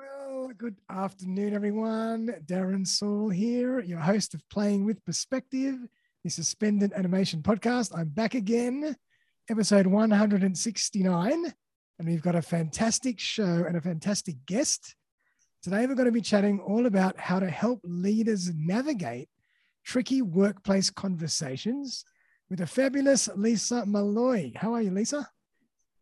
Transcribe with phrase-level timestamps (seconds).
[0.00, 2.28] Well, good afternoon, everyone.
[2.46, 5.76] Darren Saul here, your host of Playing with Perspective,
[6.24, 7.90] the Suspended Animation Podcast.
[7.94, 8.96] I'm back again,
[9.50, 11.52] episode 169,
[11.98, 14.94] and we've got a fantastic show and a fantastic guest.
[15.62, 19.28] Today, we're going to be chatting all about how to help leaders navigate
[19.84, 22.06] tricky workplace conversations
[22.48, 24.52] with a fabulous Lisa Malloy.
[24.56, 25.28] How are you, Lisa?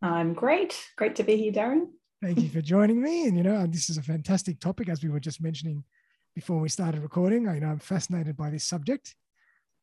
[0.00, 0.80] I'm great.
[0.94, 1.88] Great to be here, Darren.
[2.20, 3.28] Thank you for joining me.
[3.28, 5.84] And, you know, this is a fantastic topic, as we were just mentioning
[6.34, 7.46] before we started recording.
[7.46, 9.14] I know I'm fascinated by this subject.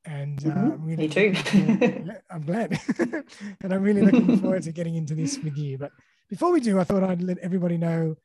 [0.03, 0.85] And uh, mm-hmm.
[0.85, 2.11] really me too.
[2.29, 2.77] I'm glad.
[3.61, 5.77] and I'm really looking forward to getting into this with you.
[5.77, 5.91] But
[6.29, 8.15] before we do, I thought I'd let everybody know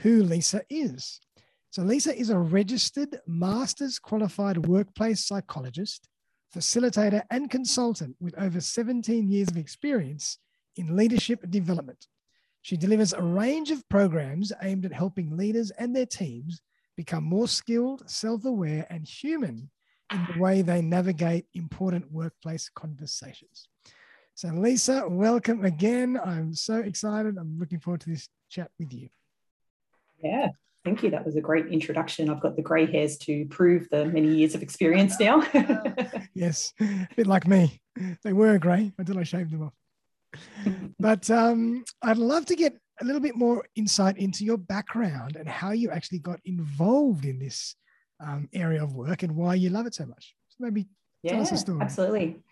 [0.00, 1.20] who Lisa is.
[1.70, 6.08] So, Lisa is a registered master's qualified workplace psychologist,
[6.54, 10.38] facilitator, and consultant with over 17 years of experience
[10.76, 12.08] in leadership development.
[12.62, 16.62] She delivers a range of programs aimed at helping leaders and their teams
[16.96, 19.68] become more skilled, self aware, and human
[20.12, 23.66] in the way they navigate important workplace conversations.
[24.34, 26.20] So, Lisa, welcome again.
[26.24, 27.36] I'm so excited.
[27.36, 29.08] I'm looking forward to this chat with you.
[30.22, 30.50] Yeah,
[30.84, 31.10] thank you.
[31.10, 32.30] That was a great introduction.
[32.30, 35.42] I've got the grey hairs to prove the many years of experience now.
[36.34, 37.80] yes, a bit like me.
[38.22, 39.74] They were grey until I shaved them off
[40.98, 45.48] but um, I'd love to get a little bit more insight into your background and
[45.48, 47.74] how you actually got involved in this
[48.20, 50.34] um, area of work and why you love it so much.
[50.48, 50.88] So maybe
[51.22, 51.80] yeah, tell us a story.
[51.80, 52.42] Absolutely.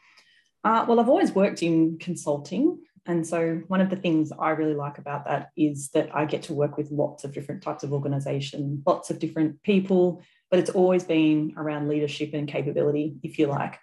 [0.65, 2.81] Uh, well, I've always worked in consulting.
[3.07, 6.43] And so, one of the things I really like about that is that I get
[6.45, 10.71] to work with lots of different types of organization, lots of different people, but it's
[10.71, 13.79] always been around leadership and capability, if you like.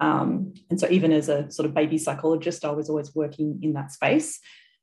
[0.00, 3.72] Um, and so, even as a sort of baby psychologist, I was always working in
[3.74, 4.40] that space.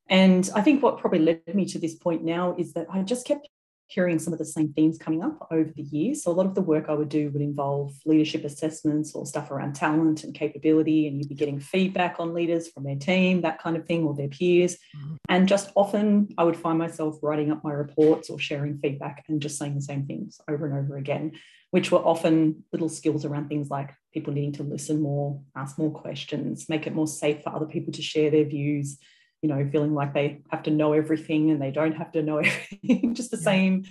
[0.08, 3.26] And I think what probably led me to this point now is that I just
[3.26, 3.48] kept
[3.88, 6.22] hearing some of the same themes coming up over the years.
[6.22, 9.50] So, a lot of the work I would do would involve leadership assessments or stuff
[9.50, 13.60] around talent and capability, and you'd be getting feedback on leaders from their team, that
[13.60, 14.74] kind of thing, or their peers.
[14.74, 15.14] Mm-hmm.
[15.28, 19.40] And just often I would find myself writing up my reports or sharing feedback and
[19.40, 21.32] just saying the same things over and over again
[21.70, 25.90] which were often little skills around things like people needing to listen more, ask more
[25.90, 28.98] questions, make it more safe for other people to share their views,
[29.42, 32.38] you know, feeling like they have to know everything and they don't have to know
[32.82, 33.42] everything, just the yeah.
[33.42, 33.84] same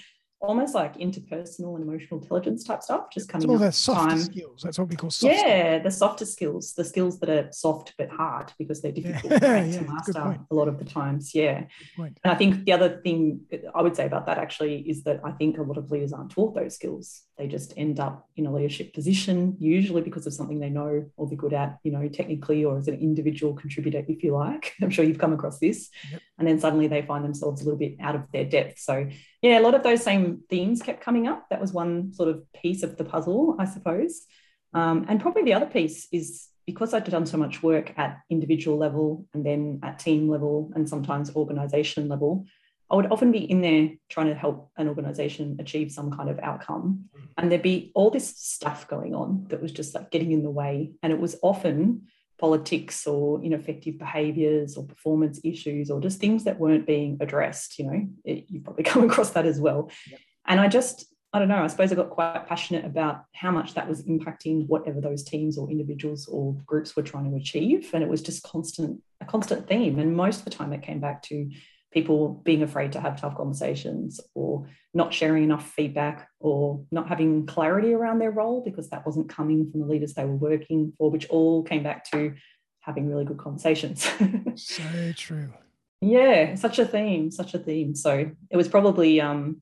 [0.46, 4.20] almost like interpersonal and emotional intelligence type stuff, just coming all the softer time.
[4.20, 4.62] skills.
[4.64, 5.42] That's what we call soft Yeah,
[5.80, 5.84] skills.
[5.84, 9.64] the softer skills, the skills that are soft but hard because they're difficult yeah.
[9.64, 11.34] yeah, to master a lot of the times.
[11.36, 11.66] Yeah.
[11.98, 13.42] And I think the other thing
[13.74, 16.32] I would say about that actually is that I think a lot of leaders aren't
[16.32, 17.22] taught those skills.
[17.38, 21.28] They just end up in a leadership position, usually because of something they know or
[21.28, 24.74] they're good at, you know, technically or as an individual contributor, if you like.
[24.82, 25.90] I'm sure you've come across this.
[26.12, 26.22] Yep.
[26.38, 28.80] And then suddenly they find themselves a little bit out of their depth.
[28.80, 29.08] So
[29.42, 31.48] yeah, a lot of those same themes kept coming up.
[31.50, 34.26] That was one sort of piece of the puzzle, I suppose.
[34.74, 38.78] Um, and probably the other piece is because I'd done so much work at individual
[38.78, 42.46] level and then at team level and sometimes organization level,
[42.90, 46.40] I would often be in there trying to help an organization achieve some kind of
[46.40, 47.06] outcome.
[47.38, 50.52] And there'd be all this stuff going on that was just like getting in the
[50.52, 50.92] way.
[51.02, 52.08] And it was often
[52.38, 57.86] politics or ineffective behaviors or performance issues or just things that weren't being addressed you
[57.86, 59.90] know it, you've probably come across that as well.
[60.10, 60.20] Yep.
[60.48, 63.74] and i just i don't know i suppose i got quite passionate about how much
[63.74, 67.90] that was impacting whatever those teams or individuals or groups were trying to achieve.
[67.94, 70.00] And it was just constant a constant theme.
[70.00, 71.50] And most of the time it came back to
[71.96, 77.46] people being afraid to have tough conversations or not sharing enough feedback or not having
[77.46, 81.10] clarity around their role because that wasn't coming from the leaders they were working for,
[81.10, 82.36] which all came back to
[82.82, 84.08] having really good conversations.
[84.56, 84.84] so
[85.16, 85.54] true.
[86.02, 87.96] Yeah, such a theme, such a theme.
[87.96, 89.62] So it was probably um,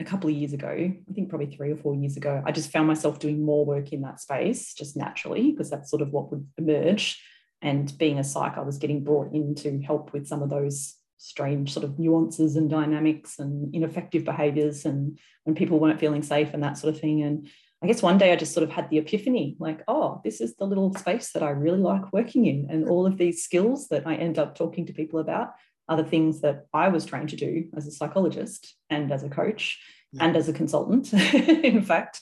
[0.00, 2.72] a couple of years ago, I think probably three or four years ago, I just
[2.72, 6.32] found myself doing more work in that space just naturally because that's sort of what
[6.32, 7.22] would emerge.
[7.62, 10.96] And being a psych, I was getting brought in to help with some of those
[11.24, 16.52] strange sort of nuances and dynamics and ineffective behaviors and when people weren't feeling safe
[16.52, 17.22] and that sort of thing.
[17.22, 17.48] And
[17.82, 20.54] I guess one day I just sort of had the epiphany like, oh, this is
[20.56, 22.66] the little space that I really like working in.
[22.68, 25.52] And all of these skills that I end up talking to people about
[25.88, 29.30] are the things that I was trained to do as a psychologist and as a
[29.30, 29.80] coach
[30.12, 30.24] yeah.
[30.24, 32.20] and as a consultant, in fact.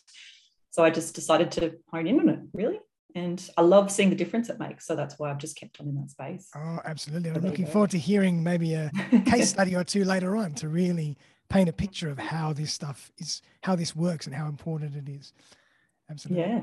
[0.70, 2.78] So I just decided to hone in on it, really
[3.14, 4.86] and I love seeing the difference it makes.
[4.86, 6.50] So that's why I've just kept on in that space.
[6.56, 7.30] Oh, absolutely.
[7.30, 8.90] I'm looking forward to hearing maybe a
[9.26, 11.16] case study or two later on to really
[11.48, 15.10] paint a picture of how this stuff is, how this works and how important it
[15.10, 15.32] is.
[16.10, 16.44] Absolutely.
[16.44, 16.62] Yeah.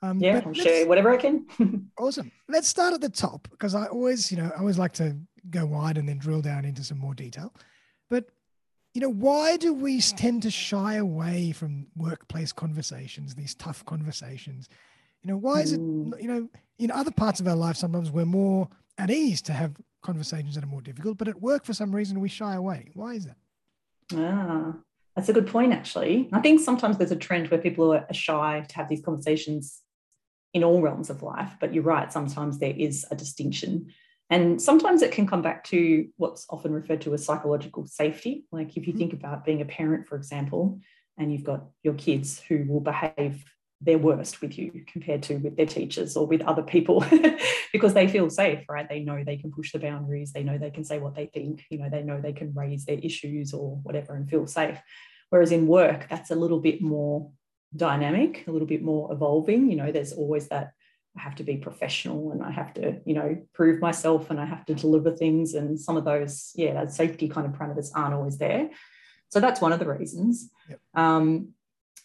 [0.00, 1.46] Um, yeah, I'll share whatever I can.
[1.98, 2.30] awesome.
[2.48, 5.16] Let's start at the top because I always, you know, I always like to
[5.50, 7.52] go wide and then drill down into some more detail.
[8.08, 8.26] But
[8.94, 14.68] you know, why do we tend to shy away from workplace conversations, these tough conversations?
[15.22, 16.20] You know, why is it, mm.
[16.20, 16.48] you know,
[16.78, 18.68] in other parts of our life, sometimes we're more
[18.98, 22.20] at ease to have conversations that are more difficult, but at work, for some reason,
[22.20, 22.90] we shy away.
[22.94, 23.36] Why is that?
[24.14, 24.74] Ah,
[25.16, 26.28] that's a good point, actually.
[26.32, 29.80] I think sometimes there's a trend where people are shy to have these conversations
[30.54, 33.92] in all realms of life, but you're right, sometimes there is a distinction.
[34.30, 38.44] And sometimes it can come back to what's often referred to as psychological safety.
[38.52, 38.98] Like if you mm-hmm.
[38.98, 40.80] think about being a parent, for example,
[41.16, 43.44] and you've got your kids who will behave
[43.80, 47.04] their worst with you compared to with their teachers or with other people
[47.72, 50.70] because they feel safe right they know they can push the boundaries they know they
[50.70, 53.76] can say what they think you know they know they can raise their issues or
[53.84, 54.78] whatever and feel safe
[55.30, 57.30] whereas in work that's a little bit more
[57.76, 60.72] dynamic a little bit more evolving you know there's always that
[61.16, 64.44] I have to be professional and I have to, you know, prove myself and I
[64.44, 65.54] have to deliver things.
[65.54, 68.70] And some of those, yeah, safety kind of parameters aren't always there.
[69.28, 70.48] So that's one of the reasons.
[70.68, 70.80] Yep.
[70.94, 71.48] Um,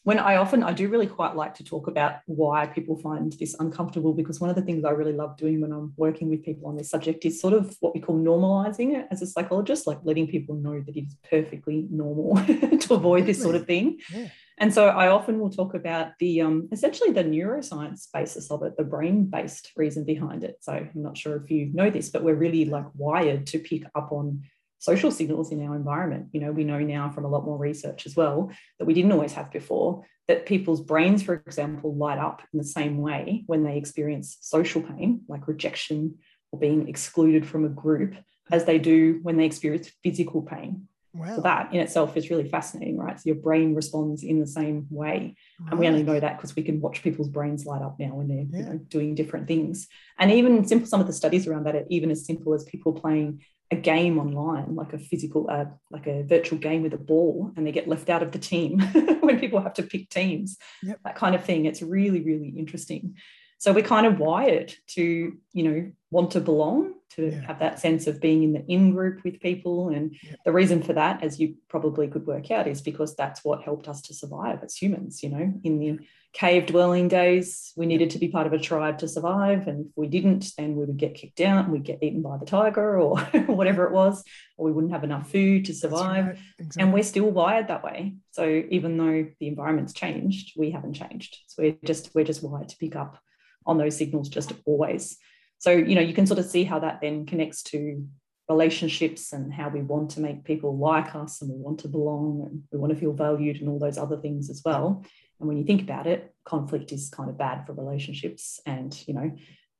[0.03, 3.55] when I often I do really quite like to talk about why people find this
[3.59, 6.67] uncomfortable because one of the things I really love doing when I'm working with people
[6.67, 9.99] on this subject is sort of what we call normalizing it as a psychologist, like
[10.03, 12.35] letting people know that it's perfectly normal
[12.79, 13.99] to avoid this sort of thing.
[14.13, 14.27] Yeah.
[14.59, 18.77] And so I often will talk about the um, essentially the neuroscience basis of it,
[18.77, 20.57] the brain based reason behind it.
[20.61, 23.83] So I'm not sure if you know this, but we're really like wired to pick
[23.95, 24.43] up on
[24.83, 26.27] social signals in our environment.
[26.33, 29.13] You know, we know now from a lot more research as well that we didn't
[29.13, 33.63] always have before that people's brains, for example, light up in the same way when
[33.63, 36.17] they experience social pain, like rejection
[36.51, 38.15] or being excluded from a group,
[38.51, 40.89] as they do when they experience physical pain.
[41.13, 41.35] Wow.
[41.35, 43.17] So that in itself is really fascinating, right?
[43.17, 45.35] So your brain responds in the same way.
[45.59, 45.71] Right.
[45.71, 48.27] And we only know that because we can watch people's brains light up now when
[48.27, 48.57] they're yeah.
[48.57, 49.87] you know, doing different things.
[50.17, 52.93] And even simple, some of the studies around that are even as simple as people
[52.93, 57.51] playing a game online, like a physical, uh, like a virtual game with a ball,
[57.55, 58.79] and they get left out of the team
[59.21, 60.99] when people have to pick teams, yep.
[61.03, 61.65] that kind of thing.
[61.65, 63.15] It's really, really interesting.
[63.57, 67.41] So we're kind of wired to, you know, want to belong, to yeah.
[67.47, 69.89] have that sense of being in the in group with people.
[69.89, 70.35] And yeah.
[70.45, 73.87] the reason for that, as you probably could work out, is because that's what helped
[73.87, 75.99] us to survive as humans, you know, in the
[76.33, 79.67] cave dwelling days, we needed to be part of a tribe to survive.
[79.67, 82.37] And if we didn't, then we would get kicked out and we'd get eaten by
[82.37, 84.23] the tiger or whatever it was,
[84.57, 86.25] or we wouldn't have enough food to survive.
[86.25, 86.37] Right.
[86.57, 86.83] Exactly.
[86.83, 88.15] And we're still wired that way.
[88.31, 91.37] So even though the environment's changed, we haven't changed.
[91.47, 93.19] So we're just we're just wired to pick up
[93.65, 95.17] on those signals just always.
[95.59, 98.05] So, you know, you can sort of see how that then connects to
[98.49, 102.45] relationships and how we want to make people like us and we want to belong
[102.49, 105.05] and we want to feel valued and all those other things as well.
[105.39, 109.13] And when you think about it, conflict is kind of bad for relationships and, you
[109.13, 109.31] know,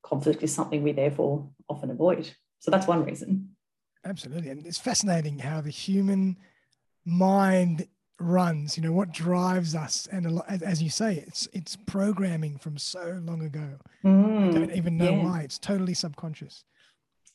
[0.04, 2.30] conflict is something we therefore often avoid.
[2.60, 3.56] So that's one reason.
[4.06, 4.50] Absolutely.
[4.50, 6.38] And it's fascinating how the human
[7.06, 7.88] mind
[8.20, 12.78] runs you know what drives us and lot, as you say it's it's programming from
[12.78, 15.24] so long ago mm, we don't even know yeah.
[15.24, 16.64] why it's totally subconscious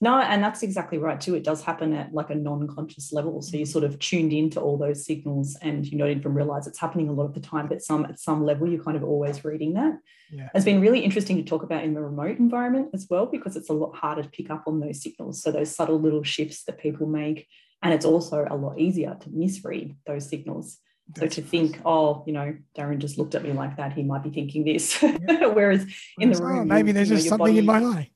[0.01, 3.57] no and that's exactly right too it does happen at like a non-conscious level so
[3.57, 7.09] you're sort of tuned into all those signals and you don't even realize it's happening
[7.09, 9.75] a lot of the time but some at some level you're kind of always reading
[9.75, 9.99] that
[10.31, 10.49] yeah.
[10.55, 13.71] it's been really interesting to talk about in the remote environment as well because it's
[13.71, 16.79] a lot harder to pick up on those signals so those subtle little shifts that
[16.79, 17.47] people make
[17.83, 20.79] and it's also a lot easier to misread those signals.
[21.15, 24.03] That's so to think, oh, you know, Darren just looked at me like that, he
[24.03, 25.03] might be thinking this.
[25.03, 25.47] Yeah.
[25.47, 25.87] Whereas
[26.19, 28.11] in the room, oh, maybe there's just know, something body, in my eye.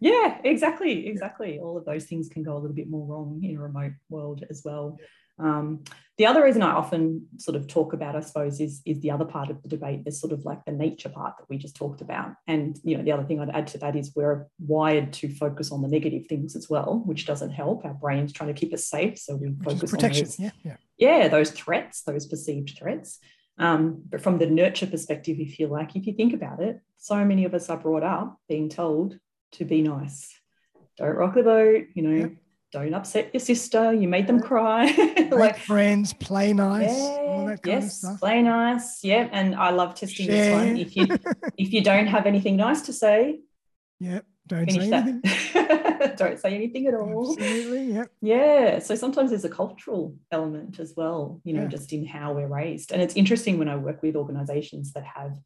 [0.00, 1.58] Yeah, exactly, exactly.
[1.58, 4.44] All of those things can go a little bit more wrong in a remote world
[4.50, 4.98] as well.
[5.38, 5.82] Um,
[6.16, 9.24] the other reason I often sort of talk about, I suppose, is, is the other
[9.24, 12.00] part of the debate, is sort of like the nature part that we just talked
[12.00, 12.34] about.
[12.46, 15.72] And, you know, the other thing I'd add to that is we're wired to focus
[15.72, 17.84] on the negative things as well, which doesn't help.
[17.84, 19.18] Our brain's trying to keep us safe.
[19.18, 20.26] So we which focus protection.
[20.26, 20.76] on those, yeah, yeah.
[20.98, 23.18] yeah, those threats, those perceived threats.
[23.58, 27.24] Um, but from the nurture perspective, if you like, if you think about it, so
[27.24, 29.18] many of us are brought up being told
[29.54, 30.32] to be nice.
[30.96, 32.30] Don't rock the boat, you know,
[32.74, 33.92] don't upset your sister.
[33.92, 34.92] You made them cry.
[35.30, 36.90] like friends, play nice.
[36.90, 39.02] Yeah, yes, play nice.
[39.04, 40.36] Yeah, and I love testing Share.
[40.36, 40.76] this one.
[40.76, 41.06] If you
[41.56, 43.40] if you don't have anything nice to say,
[44.00, 45.06] yeah, don't say that.
[45.06, 46.16] anything.
[46.16, 47.36] don't say anything at all.
[47.38, 47.92] Absolutely.
[47.92, 48.04] Yeah.
[48.20, 48.78] Yeah.
[48.80, 51.40] So sometimes there's a cultural element as well.
[51.44, 51.68] You know, yeah.
[51.68, 55.38] just in how we're raised, and it's interesting when I work with organisations that have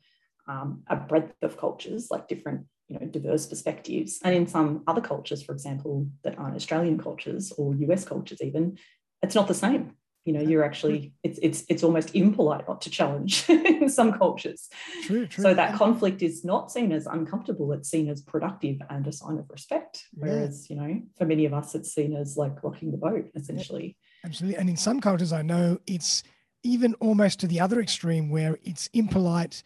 [0.49, 4.19] um, a breadth of cultures, like different you know diverse perspectives.
[4.25, 8.79] And in some other cultures for example that aren't australian cultures or us cultures even
[9.23, 9.93] it's not the same.
[10.25, 14.69] You know you're actually it's it's it's almost impolite not to challenge in some cultures.
[15.05, 15.43] True, true.
[15.43, 17.73] so that conflict is not seen as uncomfortable.
[17.73, 20.75] It's seen as productive and a sign of respect whereas yeah.
[20.75, 23.97] you know for many of us it's seen as like rocking the boat essentially.
[24.25, 24.59] Absolutely.
[24.59, 26.23] And in some cultures, I know it's
[26.63, 29.63] even almost to the other extreme where it's impolite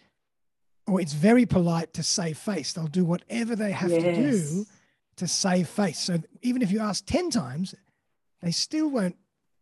[0.87, 2.73] or it's very polite to save face.
[2.73, 4.03] They'll do whatever they have yes.
[4.03, 4.67] to do
[5.17, 5.99] to save face.
[5.99, 7.75] So even if you ask 10 times,
[8.41, 9.17] they still won't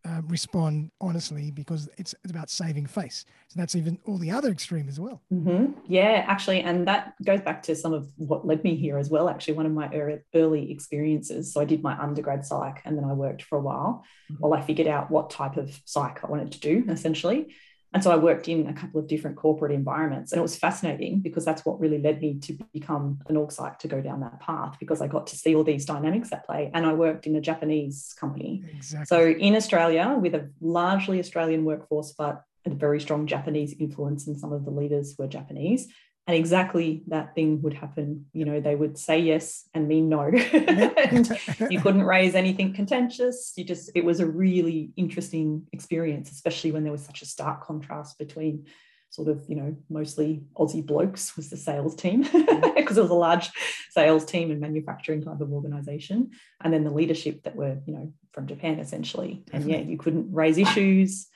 [0.09, 3.27] uh, respond honestly because it's, it's about saving face.
[3.49, 5.21] So that's even all the other extreme as well.
[5.33, 5.73] Mm-hmm.
[5.87, 9.29] Yeah, actually, and that goes back to some of what led me here as well.
[9.29, 9.91] Actually, one of my
[10.35, 11.53] early experiences.
[11.53, 14.41] So I did my undergrad psych, and then I worked for a while mm-hmm.
[14.41, 17.55] while I figured out what type of psych I wanted to do, essentially.
[17.93, 20.31] And so I worked in a couple of different corporate environments.
[20.33, 23.79] And it was fascinating because that's what really led me to become an org psych
[23.81, 26.71] to go down that path because I got to see all these dynamics at play.
[26.73, 28.65] And I worked in a Japanese company.
[28.77, 29.07] Exactly.
[29.07, 34.39] So in Australia, with a largely Australian workforce, but a very strong Japanese influence, and
[34.39, 35.89] some of the leaders were Japanese
[36.27, 38.27] and exactly that thing would happen.
[38.33, 40.31] You know they would say yes and mean no.
[40.31, 41.29] And
[41.71, 43.53] you couldn't raise anything contentious.
[43.57, 47.65] You just it was a really interesting experience especially when there was such a stark
[47.65, 48.67] contrast between
[49.11, 52.75] sort of you know mostly aussie blokes was the sales team mm.
[52.77, 53.51] because it was a large
[53.91, 56.31] sales team and manufacturing type of organization
[56.63, 59.43] and then the leadership that were you know from japan essentially.
[59.53, 59.71] And mm-hmm.
[59.71, 61.27] yeah you couldn't raise issues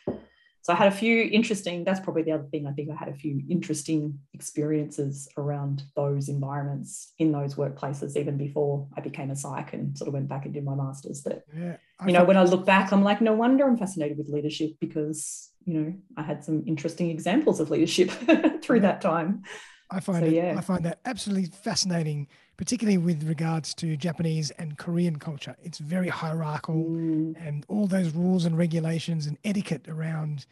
[0.64, 2.66] so I had a few interesting, that's probably the other thing.
[2.66, 8.38] I think I had a few interesting experiences around those environments in those workplaces, even
[8.38, 11.22] before I became a psych and sort of went back and did my master's.
[11.24, 14.30] That, yeah, you know, when I look back, I'm like, no wonder I'm fascinated with
[14.30, 18.10] leadership because, you know, I had some interesting examples of leadership
[18.62, 18.82] through yeah.
[18.82, 19.42] that time.
[19.90, 20.54] I find so, it, yeah.
[20.56, 25.56] I find that absolutely fascinating, particularly with regards to Japanese and Korean culture.
[25.62, 27.34] It's very hierarchical, mm.
[27.46, 30.46] and all those rules and regulations and etiquette around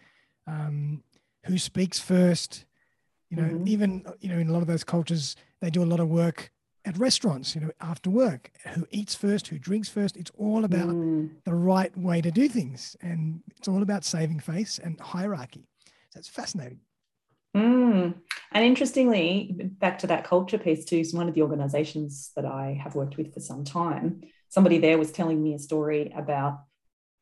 [0.47, 1.03] um,
[1.47, 2.65] who speaks first.
[3.31, 3.69] You know, mm-hmm.
[3.69, 6.51] even you know, in a lot of those cultures, they do a lot of work
[6.85, 7.55] at restaurants.
[7.55, 10.17] You know, after work, who eats first, who drinks first.
[10.17, 11.31] It's all about mm.
[11.45, 15.67] the right way to do things, and it's all about saving face and hierarchy.
[16.11, 16.81] So it's fascinating.
[17.57, 18.15] Mm.
[18.53, 22.79] And interestingly, back to that culture piece too, so one of the organizations that I
[22.83, 26.61] have worked with for some time, somebody there was telling me a story about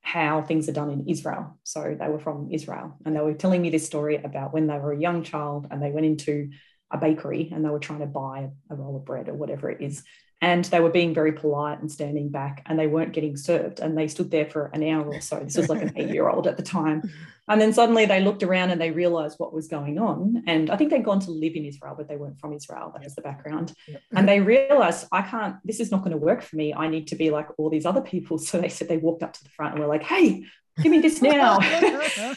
[0.02, 1.58] how things are done in Israel.
[1.62, 4.78] So they were from Israel and they were telling me this story about when they
[4.78, 6.50] were a young child and they went into
[6.90, 9.80] a bakery and they were trying to buy a roll of bread or whatever it
[9.80, 10.02] is
[10.42, 13.96] and they were being very polite and standing back and they weren't getting served and
[13.96, 15.38] they stood there for an hour or so.
[15.40, 17.10] This was like an eight year old at the time.
[17.46, 20.44] And then suddenly they looked around and they realized what was going on.
[20.46, 22.90] And i think they'd gone to live in israel but they weren't from israel.
[22.94, 23.74] That was the background.
[24.12, 26.72] And they realized i can't this is not going to work for me.
[26.72, 28.38] I need to be like all these other people.
[28.50, 30.44] So they said they walked up to the front and were like hey
[30.82, 31.58] give me this now.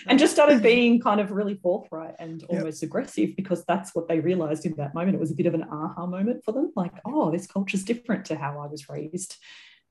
[0.07, 2.89] And just started being kind of really forthright and almost yep.
[2.89, 5.15] aggressive because that's what they realized in that moment.
[5.15, 7.83] It was a bit of an aha moment for them like oh this culture is
[7.83, 9.37] different to how i was raised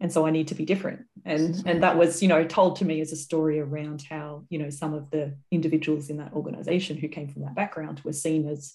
[0.01, 1.03] and so i need to be different.
[1.25, 4.59] And and that was you know told to me as a story around how you
[4.59, 8.49] know some of the individuals in that organization who came from that background were seen
[8.49, 8.75] as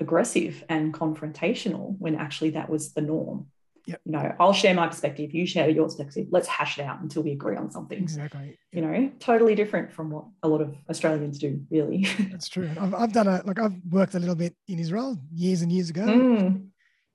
[0.00, 3.46] aggressive and confrontational when actually that was the norm
[3.86, 4.00] Yep.
[4.06, 6.28] You know, I'll share my perspective, you share your perspective.
[6.30, 7.98] Let's hash it out until we agree on something.
[7.98, 8.58] Exactly.
[8.72, 12.06] You know, totally different from what a lot of Australians do, really.
[12.30, 12.70] That's true.
[12.80, 15.90] I've, I've done a, like, I've worked a little bit in Israel years and years
[15.90, 16.66] ago mm.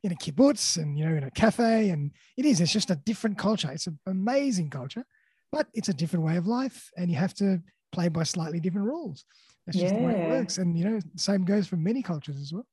[0.04, 1.90] in a kibbutz and, you know, in a cafe.
[1.90, 3.72] And it is, it's just a different culture.
[3.72, 5.06] It's an amazing culture,
[5.52, 6.92] but it's a different way of life.
[6.96, 7.62] And you have to
[7.92, 9.26] play by slightly different rules.
[9.66, 10.00] That's just yeah.
[10.00, 10.60] the way it works.
[10.60, 12.66] And, you know, same goes for many cultures as well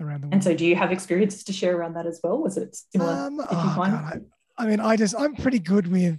[0.00, 0.34] around the world.
[0.34, 2.38] And so, do you have experiences to share around that as well?
[2.38, 3.12] Was it similar?
[3.12, 4.20] Um, oh God, I,
[4.58, 6.18] I, mean, I just I'm pretty good with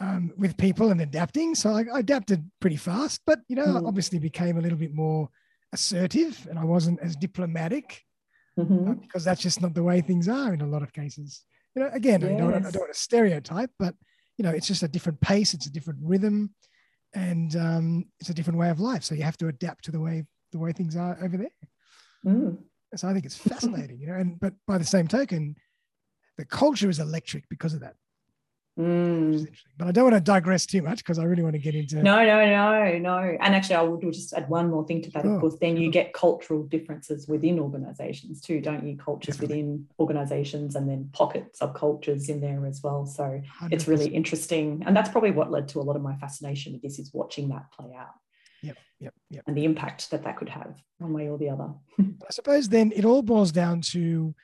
[0.00, 3.20] um, with people and adapting, so I, I, adapted pretty fast.
[3.26, 3.86] But you know, mm.
[3.86, 5.28] obviously became a little bit more
[5.72, 8.02] assertive, and I wasn't as diplomatic
[8.58, 8.90] mm-hmm.
[8.90, 11.42] uh, because that's just not the way things are in a lot of cases.
[11.74, 12.30] You know, again, yes.
[12.30, 13.94] I, don't, I don't want to stereotype, but
[14.38, 16.54] you know, it's just a different pace, it's a different rhythm,
[17.14, 19.04] and um, it's a different way of life.
[19.04, 21.50] So you have to adapt to the way the way things are over there.
[22.26, 22.58] Mm.
[22.96, 24.14] So I think it's fascinating, you know.
[24.14, 25.56] And but by the same token,
[26.38, 27.94] the culture is electric because of that.
[28.78, 29.46] Mm.
[29.76, 32.02] But I don't want to digress too much because I really want to get into.
[32.02, 33.18] No, no, no, no.
[33.18, 35.26] And actually, I would just add one more thing to that.
[35.26, 38.96] Of course, then you get cultural differences within organizations too, don't you?
[38.96, 39.62] Cultures Definitely.
[39.62, 43.04] within organizations and then pocket subcultures in there as well.
[43.04, 43.72] So 100%.
[43.72, 44.82] it's really interesting.
[44.86, 47.50] And that's probably what led to a lot of my fascination with this is watching
[47.50, 48.14] that play out.
[48.62, 49.44] Yep, yep, yep.
[49.46, 51.68] And the impact that that could have one way or the other.
[51.98, 54.34] I suppose then it all boils down to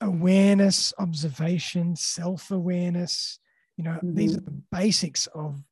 [0.00, 3.38] awareness, observation, self awareness.
[3.76, 4.14] You know, mm-hmm.
[4.14, 5.62] these are the basics of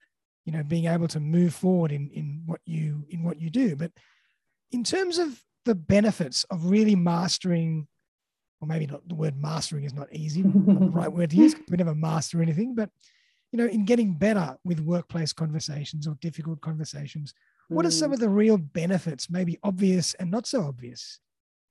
[0.44, 3.76] you know being able to move forward in in what you in what you do.
[3.76, 3.92] But
[4.70, 7.86] in terms of the benefits of really mastering,
[8.60, 11.54] or maybe not the word mastering is not easy, not the right word to use.
[11.68, 12.90] We never master anything, but
[13.52, 17.34] you know, in getting better with workplace conversations or difficult conversations,
[17.72, 18.14] what are some mm.
[18.14, 21.20] of the real benefits, maybe obvious and not so obvious,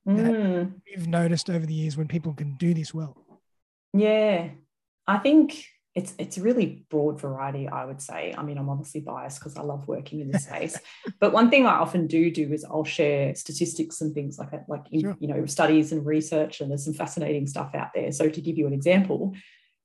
[0.07, 0.17] mm.
[0.17, 3.17] that you've noticed over the years when people can do this well?
[3.93, 4.49] Yeah,
[5.07, 9.01] I think it's it's a really broad variety i would say i mean i'm obviously
[9.01, 10.79] biased because i love working in this space
[11.19, 14.65] but one thing i often do do is i'll share statistics and things like that
[14.69, 15.17] like sure.
[15.19, 18.57] you know studies and research and there's some fascinating stuff out there so to give
[18.57, 19.35] you an example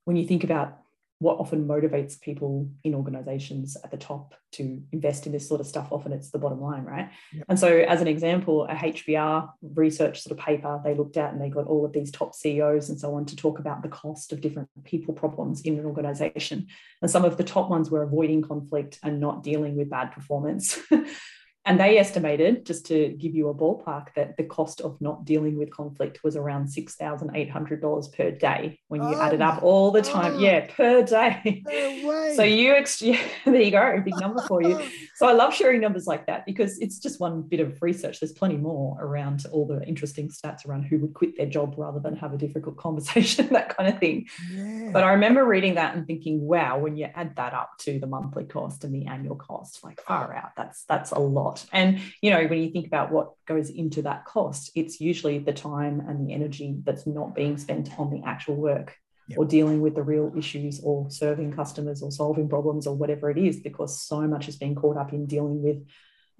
[0.05, 0.77] when you think about
[1.19, 5.67] what often motivates people in organizations at the top to invest in this sort of
[5.67, 7.09] stuff often it's the bottom line right?
[7.33, 7.45] Yep.
[7.49, 11.41] and so as an example a hbr research sort of paper they looked at and
[11.41, 14.31] they got all of these top ceos and so on to talk about the cost
[14.31, 16.67] of different people problems in an organization.
[17.01, 20.79] And some of the top ones were avoiding conflict and not dealing with bad performance
[21.67, 25.57] And they estimated, just to give you a ballpark, that the cost of not dealing
[25.57, 30.01] with conflict was around $6,800 per day when you oh added up oh all the
[30.01, 30.33] time.
[30.33, 30.41] God.
[30.41, 31.63] Yeah, per day.
[31.65, 34.81] No so you, ex- yeah, there you go, big number for you.
[35.15, 38.21] So I love sharing numbers like that because it's just one bit of research.
[38.21, 41.99] There's plenty more around all the interesting stats around who would quit their job rather
[41.99, 44.27] than have a difficult conversation, that kind of thing.
[44.53, 44.91] Yeah.
[44.93, 48.07] But I remember reading that and thinking, wow, when you add that up to the
[48.07, 50.37] monthly cost and the annual cost, like far oh.
[50.37, 51.56] out, that's that's a lot.
[51.71, 55.53] And you know, when you think about what goes into that cost, it's usually the
[55.53, 58.95] time and the energy that's not being spent on the actual work
[59.27, 59.39] yep.
[59.39, 63.37] or dealing with the real issues or serving customers or solving problems or whatever it
[63.37, 65.85] is, because so much is being caught up in dealing with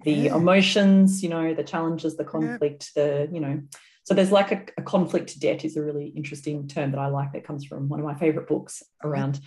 [0.04, 0.36] the yeah.
[0.36, 3.02] emotions, you know, the challenges, the conflict, yeah.
[3.02, 3.60] the, you know,
[4.04, 7.32] so there's like a, a, conflict debt is a really interesting term that I like
[7.32, 9.38] that comes from one of my favorite books around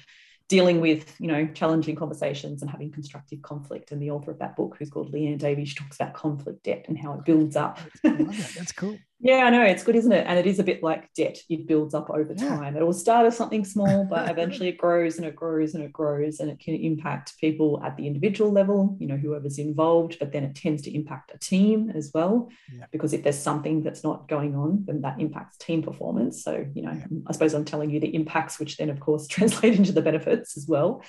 [0.52, 3.92] dealing with you know challenging conversations and having constructive conflict.
[3.92, 6.98] And the author of that book who's called Liane davies talks about conflict debt and
[7.00, 7.80] how it builds up.
[8.04, 11.12] That's cool yeah i know it's good isn't it and it is a bit like
[11.14, 12.50] debt it builds up over yeah.
[12.50, 15.84] time it will start as something small but eventually it grows and it grows and
[15.84, 20.18] it grows and it can impact people at the individual level you know whoever's involved
[20.20, 22.86] but then it tends to impact a team as well yeah.
[22.92, 26.82] because if there's something that's not going on then that impacts team performance so you
[26.82, 27.06] know yeah.
[27.28, 30.22] i suppose i'm telling you the impacts which then of course translate into the benefits
[30.22, 31.04] benefits as well.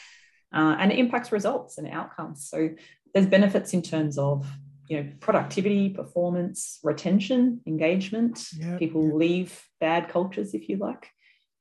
[0.53, 2.48] Uh, and it impacts results and outcomes.
[2.48, 2.70] So
[3.14, 4.46] there's benefits in terms of
[4.92, 8.46] you know productivity, performance, retention, engagement.
[8.59, 9.14] Yep, People yep.
[9.14, 11.09] leave bad cultures, if you like.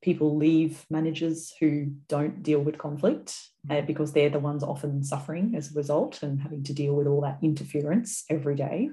[0.01, 3.39] People leave managers who don't deal with conflict
[3.69, 3.87] uh, mm.
[3.87, 7.21] because they're the ones often suffering as a result and having to deal with all
[7.21, 8.89] that interference every day.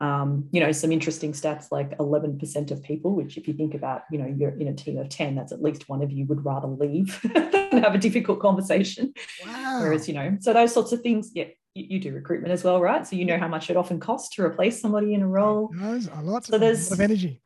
[0.00, 4.02] Um, you know, some interesting stats like 11% of people, which if you think about,
[4.12, 6.44] you know, you're in a team of 10, that's at least one of you would
[6.44, 9.12] rather leave than have a difficult conversation.
[9.44, 9.80] Wow.
[9.80, 13.06] Whereas, you know, so those sorts of things, yeah, you, do recruitment as well, right?
[13.06, 15.70] So you know how much it often costs to replace somebody in a role.
[15.74, 17.42] There's a lot, so there's, a lot of energy.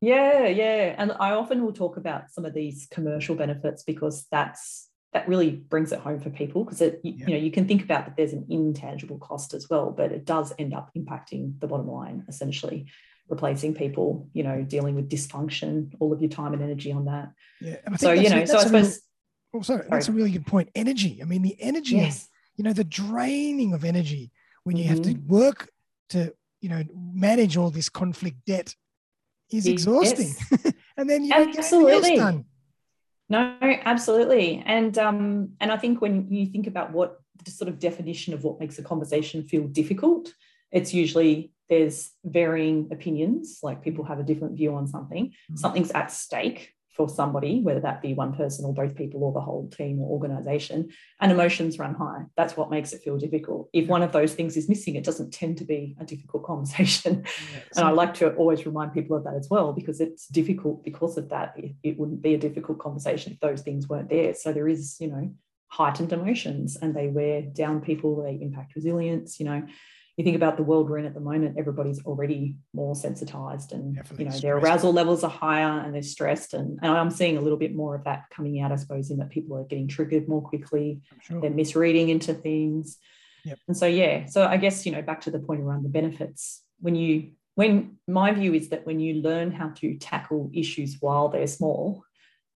[0.00, 0.94] Yeah, yeah.
[0.98, 5.50] And I often will talk about some of these commercial benefits because that's that really
[5.50, 7.26] brings it home for people because it you, yeah.
[7.26, 10.26] you know you can think about that there's an intangible cost as well but it
[10.26, 12.86] does end up impacting the bottom line essentially
[13.28, 17.32] replacing people you know dealing with dysfunction all of your time and energy on that
[17.60, 19.00] yeah so you know so i suppose
[19.52, 22.28] real, oh, sorry, sorry, that's a really good point energy i mean the energy yes.
[22.58, 24.30] You know the draining of energy
[24.64, 24.94] when you mm-hmm.
[24.94, 25.34] have to mm-hmm.
[25.34, 25.70] work
[26.10, 28.74] to you know manage all this conflict debt
[29.50, 30.74] is exhausting yes.
[30.98, 31.92] and then you Absolutely.
[31.92, 32.44] don't get else done
[33.30, 34.62] no, absolutely.
[34.64, 38.42] And um, and I think when you think about what the sort of definition of
[38.42, 40.32] what makes a conversation feel difficult,
[40.72, 45.26] it's usually there's varying opinions, like people have a different view on something.
[45.26, 45.56] Mm-hmm.
[45.56, 49.40] Something's at stake for somebody, whether that be one person or both people or the
[49.40, 52.24] whole team or organization, and emotions run high.
[52.36, 53.70] That's what makes it feel difficult.
[53.72, 57.22] If one of those things is missing, it doesn't tend to be a difficult conversation.
[57.24, 60.84] Yeah, and I like to always remind people of that as well, because it's difficult
[60.84, 61.54] because of that.
[61.56, 64.34] It, it wouldn't be a difficult conversation if those things weren't there.
[64.34, 65.32] So there is, you know,
[65.68, 69.62] heightened emotions and they wear down people, they impact resilience, you know
[70.18, 73.94] you think about the world we're in at the moment, everybody's already more sensitized and
[73.94, 76.54] Definitely you know their arousal levels are higher and they're stressed.
[76.54, 79.18] And, and I'm seeing a little bit more of that coming out, I suppose, in
[79.18, 81.40] that people are getting triggered more quickly, sure.
[81.40, 82.98] they're misreading into things.
[83.44, 83.58] Yep.
[83.68, 86.62] And so yeah, so I guess you know, back to the point around the benefits,
[86.80, 91.28] when you when my view is that when you learn how to tackle issues while
[91.28, 92.04] they're small,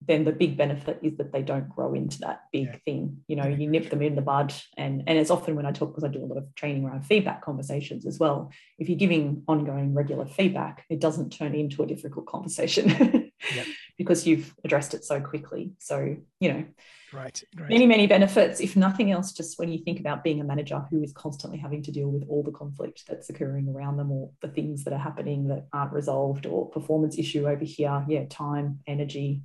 [0.06, 2.76] then the big benefit is that they don't grow into that big yeah.
[2.84, 3.18] thing.
[3.28, 4.54] You know, you nip them in the bud.
[4.76, 7.02] And, and it's often when I talk, because I do a lot of training around
[7.02, 8.50] feedback conversations as well.
[8.78, 12.88] If you're giving ongoing regular feedback, it doesn't turn into a difficult conversation
[13.54, 13.66] yep.
[13.98, 15.72] because you've addressed it so quickly.
[15.78, 16.64] So, you know,
[17.12, 18.60] right, right, many, many benefits.
[18.60, 21.82] If nothing else, just when you think about being a manager who is constantly having
[21.84, 24.98] to deal with all the conflict that's occurring around them or the things that are
[24.98, 29.42] happening that aren't resolved or performance issue over here, yeah, time, energy,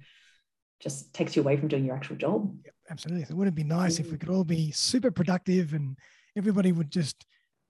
[0.80, 2.56] just takes you away from doing your actual job.
[2.90, 3.26] Absolutely.
[3.26, 5.98] So wouldn't it be nice if we could all be super productive and
[6.38, 7.26] everybody would just,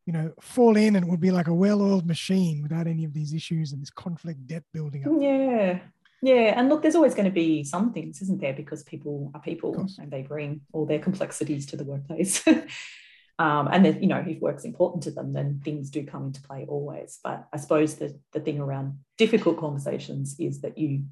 [0.06, 3.13] you know, fall in and it would be like a well-oiled machine without any of
[3.13, 5.13] these issues and this conflict debt building up.
[5.20, 5.80] Yeah.
[6.22, 6.54] Yeah.
[6.60, 8.54] And look, there's always going to be some things, isn't there?
[8.54, 12.46] Because people are people and they bring all their complexities to the workplace.
[13.39, 16.41] um, and then, you know, if work's important to them, then things do come into
[16.41, 17.20] play always.
[17.24, 21.04] But I suppose the, the thing around difficult conversations is that you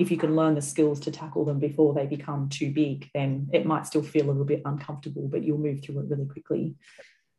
[0.00, 3.48] if you can learn the skills to tackle them before they become too big, then
[3.52, 6.74] it might still feel a little bit uncomfortable, but you'll move through it really quickly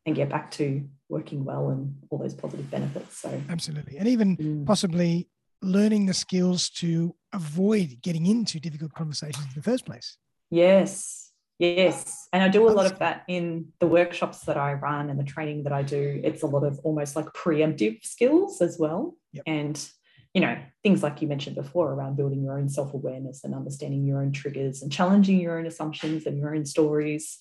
[0.05, 3.17] and get back to working well and all those positive benefits.
[3.17, 3.97] So absolutely.
[3.97, 4.65] And even mm.
[4.65, 5.27] possibly
[5.63, 10.17] learning the skills to avoid getting into difficult conversations in the first place.
[10.51, 11.31] Yes.
[11.57, 12.27] Yes.
[12.31, 15.23] And I do a lot of that in the workshops that I run and the
[15.23, 16.21] training that I do.
[16.23, 19.15] It's a lot of almost like preemptive skills as well.
[19.33, 19.43] Yep.
[19.47, 19.91] And
[20.33, 24.05] you know, things like you mentioned before around building your own self awareness and understanding
[24.05, 27.37] your own triggers and challenging your own assumptions and your own stories.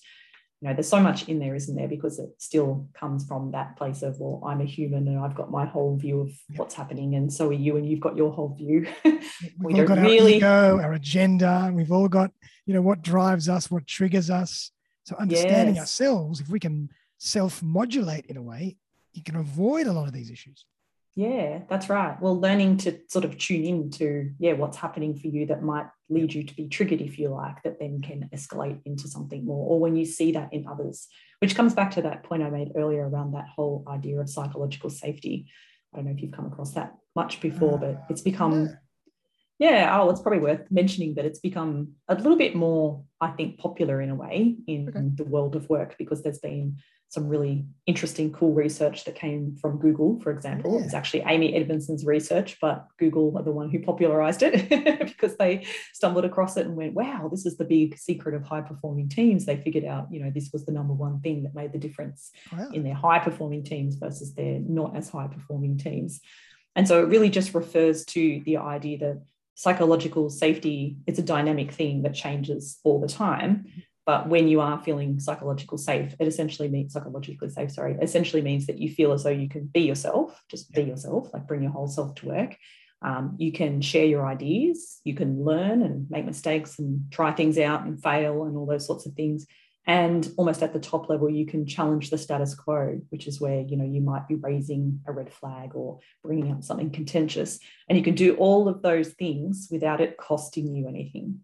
[0.59, 1.87] You know, there's so much in there, isn't there?
[1.87, 5.49] Because it still comes from that place of, well, I'm a human and I've got
[5.49, 6.59] my whole view of yep.
[6.59, 8.85] what's happening, and so are you, and you've got your whole view.
[9.59, 11.71] we don't really our ego, our agenda.
[11.73, 12.31] We've all got,
[12.67, 14.71] you know, what drives us, what triggers us.
[15.05, 15.81] So understanding yes.
[15.81, 18.77] ourselves, if we can self-modulate in a way,
[19.13, 20.65] you can avoid a lot of these issues.
[21.15, 22.19] Yeah, that's right.
[22.21, 25.87] Well, learning to sort of tune in to, yeah, what's happening for you that might
[26.09, 29.67] lead you to be triggered, if you like, that then can escalate into something more.
[29.67, 31.07] Or when you see that in others,
[31.39, 34.89] which comes back to that point I made earlier around that whole idea of psychological
[34.89, 35.49] safety.
[35.93, 38.69] I don't know if you've come across that much before, but uh, it's become,
[39.59, 43.57] yeah, oh, it's probably worth mentioning that it's become a little bit more, I think,
[43.57, 45.09] popular in a way in okay.
[45.15, 46.77] the world of work because there's been
[47.11, 50.79] some really interesting, cool research that came from Google, for example.
[50.79, 50.85] Yeah.
[50.85, 54.69] It's actually Amy Edmondson's research, but Google are the one who popularized it
[55.09, 58.61] because they stumbled across it and went, wow, this is the big secret of high
[58.61, 59.45] performing teams.
[59.45, 62.31] They figured out, you know, this was the number one thing that made the difference
[62.49, 62.69] wow.
[62.71, 66.21] in their high performing teams versus their not as high performing teams.
[66.77, 69.21] And so it really just refers to the idea that
[69.55, 73.65] psychological safety, it's a dynamic thing that changes all the time.
[73.67, 73.79] Mm-hmm.
[74.05, 78.65] But when you are feeling psychological safe, it essentially means psychologically safe, sorry, essentially means
[78.65, 81.71] that you feel as though you can be yourself, just be yourself, like bring your
[81.71, 82.57] whole self to work.
[83.03, 87.57] Um, you can share your ideas, you can learn and make mistakes and try things
[87.57, 89.45] out and fail and all those sorts of things.
[89.87, 93.61] And almost at the top level, you can challenge the status quo, which is where
[93.61, 97.59] you know you might be raising a red flag or bringing up something contentious,
[97.89, 101.39] and you can do all of those things without it costing you anything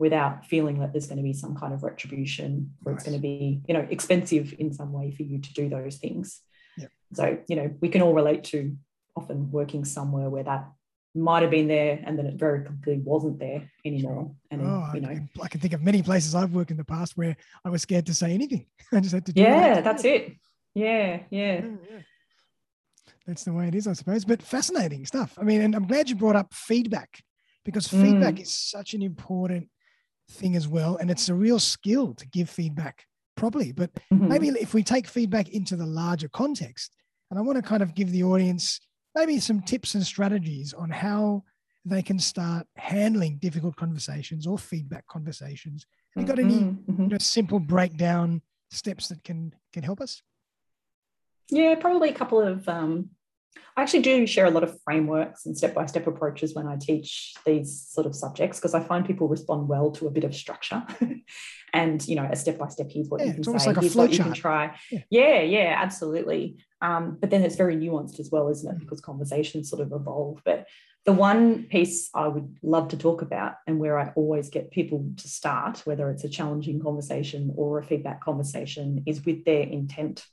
[0.00, 3.00] without feeling that there's going to be some kind of retribution or nice.
[3.02, 5.96] it's going to be you know expensive in some way for you to do those
[5.98, 6.40] things.
[6.76, 6.86] Yeah.
[7.12, 8.76] so you know we can all relate to
[9.14, 10.68] often working somewhere where that
[11.14, 14.32] might have been there and then it very quickly wasn't there anymore.
[14.50, 15.08] And oh, you know.
[15.08, 17.68] I can, I can, think of many places i've worked in the past where i
[17.68, 18.66] was scared to say anything.
[18.92, 19.84] I just had to yeah that.
[19.84, 20.32] that's it.
[20.74, 21.60] Yeah, yeah.
[21.62, 21.98] Yeah, yeah.
[23.26, 24.24] That's the way it is i suppose.
[24.24, 25.36] But fascinating stuff.
[25.38, 27.22] I mean and i'm glad you brought up feedback
[27.66, 28.42] because feedback mm.
[28.42, 29.68] is such an important
[30.30, 30.96] thing as well.
[30.96, 33.72] And it's a real skill to give feedback properly.
[33.72, 34.28] But mm-hmm.
[34.28, 36.94] maybe if we take feedback into the larger context,
[37.30, 38.80] and I want to kind of give the audience
[39.14, 41.44] maybe some tips and strategies on how
[41.84, 45.86] they can start handling difficult conversations or feedback conversations.
[46.14, 47.02] Have you got any mm-hmm.
[47.02, 50.22] you know, simple breakdown steps that can can help us?
[51.48, 53.10] Yeah, probably a couple of um,
[53.76, 56.76] I actually do share a lot of frameworks and step by step approaches when I
[56.76, 60.34] teach these sort of subjects because I find people respond well to a bit of
[60.34, 60.84] structure.
[61.72, 63.96] and, you know, a step by step, here's what yeah, you can say, like here's
[63.96, 64.76] what you can try.
[64.90, 66.58] Yeah, yeah, yeah absolutely.
[66.82, 68.76] Um, but then it's very nuanced as well, isn't it?
[68.76, 68.80] Mm.
[68.80, 70.40] Because conversations sort of evolve.
[70.44, 70.66] But
[71.06, 75.12] the one piece I would love to talk about, and where I always get people
[75.16, 80.24] to start, whether it's a challenging conversation or a feedback conversation, is with their intent,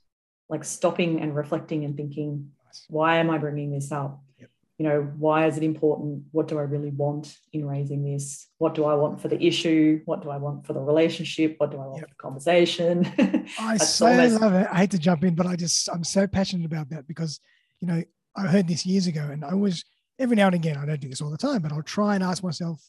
[0.49, 2.51] like stopping and reflecting and thinking,
[2.89, 4.21] why am I bringing this up?
[4.39, 4.49] Yep.
[4.77, 6.23] You know, why is it important?
[6.31, 8.47] What do I really want in raising this?
[8.57, 10.01] What do I want for the issue?
[10.05, 11.55] What do I want for the relationship?
[11.57, 12.09] What do I want yep.
[12.09, 13.11] for the conversation?
[13.59, 14.41] I so almost...
[14.41, 14.67] love it.
[14.71, 17.39] I hate to jump in, but I just, I'm so passionate about that because,
[17.81, 18.03] you know,
[18.35, 19.83] I heard this years ago and I was,
[20.19, 22.23] every now and again, I don't do this all the time, but I'll try and
[22.23, 22.81] ask myself,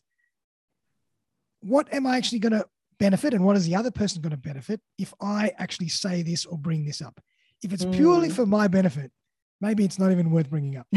[1.61, 2.67] what am I actually going to
[2.99, 6.45] benefit and what is the other person going to benefit if I actually say this
[6.45, 7.21] or bring this up?
[7.63, 8.33] If it's purely mm.
[8.33, 9.11] for my benefit,
[9.61, 10.87] maybe it's not even worth bringing up.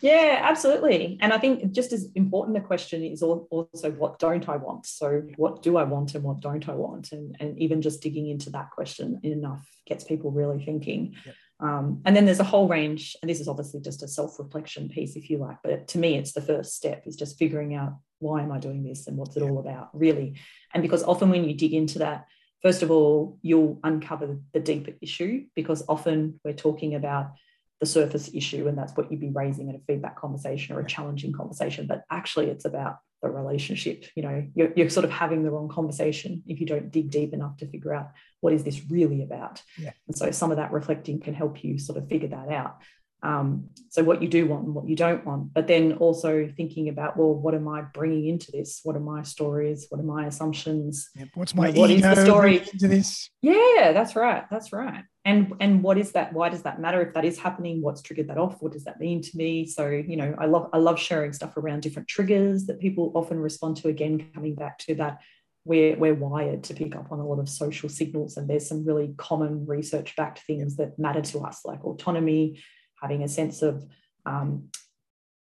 [0.00, 1.18] yeah, absolutely.
[1.20, 4.86] And I think just as important a question is also what don't I want?
[4.86, 7.12] So what do I want and what don't I want?
[7.12, 11.14] And, and even just digging into that question enough gets people really thinking.
[11.24, 11.34] Yep.
[11.60, 15.14] Um, and then there's a whole range, and this is obviously just a self-reflection piece,
[15.14, 15.58] if you like.
[15.62, 18.82] But to me, it's the first step is just figuring out why am I doing
[18.82, 20.40] this and what's it all about, really?
[20.74, 22.26] And because often when you dig into that,
[22.62, 27.32] first of all, you'll uncover the deeper issue because often we're talking about
[27.80, 30.86] the surface issue and that's what you'd be raising in a feedback conversation or a
[30.86, 31.86] challenging conversation.
[31.86, 34.04] But actually, it's about the relationship.
[34.14, 37.32] You know, you're, you're sort of having the wrong conversation if you don't dig deep
[37.32, 39.62] enough to figure out what is this really about.
[39.78, 39.90] Yeah.
[40.06, 42.78] And so some of that reflecting can help you sort of figure that out.
[43.22, 46.88] Um, so what you do want and what you don't want, but then also thinking
[46.88, 48.80] about, well, what am I bringing into this?
[48.82, 49.86] What are my stories?
[49.90, 51.08] What are my assumptions?
[51.14, 51.28] Yep.
[51.34, 53.30] What's my you know, what is the story into this?
[53.40, 54.44] Yeah, that's right.
[54.50, 55.04] That's right.
[55.24, 56.32] And and what is that?
[56.32, 57.00] Why does that matter?
[57.00, 58.60] If that is happening, what's triggered that off?
[58.60, 59.66] What does that mean to me?
[59.66, 63.38] So you know, I love I love sharing stuff around different triggers that people often
[63.38, 63.88] respond to.
[63.88, 65.20] Again, coming back to that
[65.64, 68.84] we're, we're wired to pick up on a lot of social signals and there's some
[68.84, 72.60] really common research backed things that matter to us like autonomy
[73.02, 73.84] having a sense of
[74.24, 74.68] um,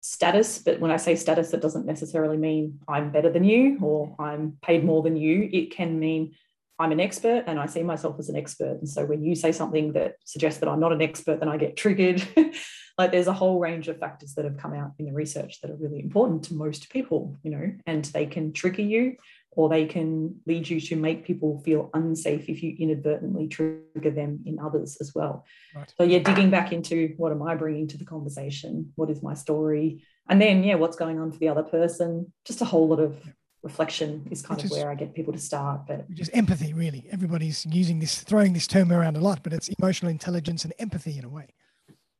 [0.02, 0.58] status.
[0.58, 4.58] But when I say status, it doesn't necessarily mean I'm better than you or I'm
[4.62, 5.48] paid more than you.
[5.52, 6.34] It can mean
[6.78, 8.78] I'm an expert and I see myself as an expert.
[8.78, 11.56] And so when you say something that suggests that I'm not an expert, then I
[11.56, 12.22] get triggered.
[12.98, 15.70] like there's a whole range of factors that have come out in the research that
[15.70, 19.16] are really important to most people, you know, and they can trigger you
[19.56, 24.40] or they can lead you to make people feel unsafe if you inadvertently trigger them
[24.44, 25.44] in others as well.
[25.74, 25.92] Right.
[25.98, 28.92] So, yeah, digging back into what am I bringing to the conversation?
[28.96, 30.04] What is my story?
[30.28, 32.32] And then, yeah, what's going on for the other person?
[32.44, 33.16] Just a whole lot of
[33.62, 35.86] reflection is kind of where I get people to start.
[35.88, 37.06] But just empathy, really.
[37.10, 41.18] Everybody's using this, throwing this term around a lot, but it's emotional intelligence and empathy
[41.18, 41.48] in a way.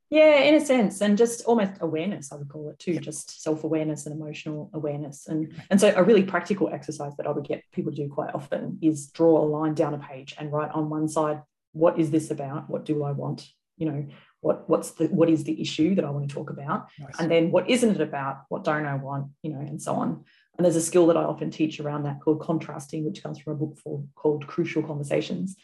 [0.09, 3.03] Yeah, in a sense, and just almost awareness, I would call it too, yep.
[3.03, 5.27] just self-awareness and emotional awareness.
[5.27, 8.33] And and so a really practical exercise that I would get people to do quite
[8.33, 11.41] often is draw a line down a page and write on one side,
[11.73, 12.69] what is this about?
[12.69, 13.49] What do I want?
[13.75, 14.07] You know,
[14.39, 16.87] what what's the what is the issue that I want to talk about?
[16.97, 17.19] Nice.
[17.19, 18.43] And then what isn't it about?
[18.47, 19.31] What don't I want?
[19.43, 20.23] You know, and so on.
[20.57, 23.53] And there's a skill that I often teach around that called contrasting, which comes from
[23.53, 25.55] a book for, called Crucial Conversations,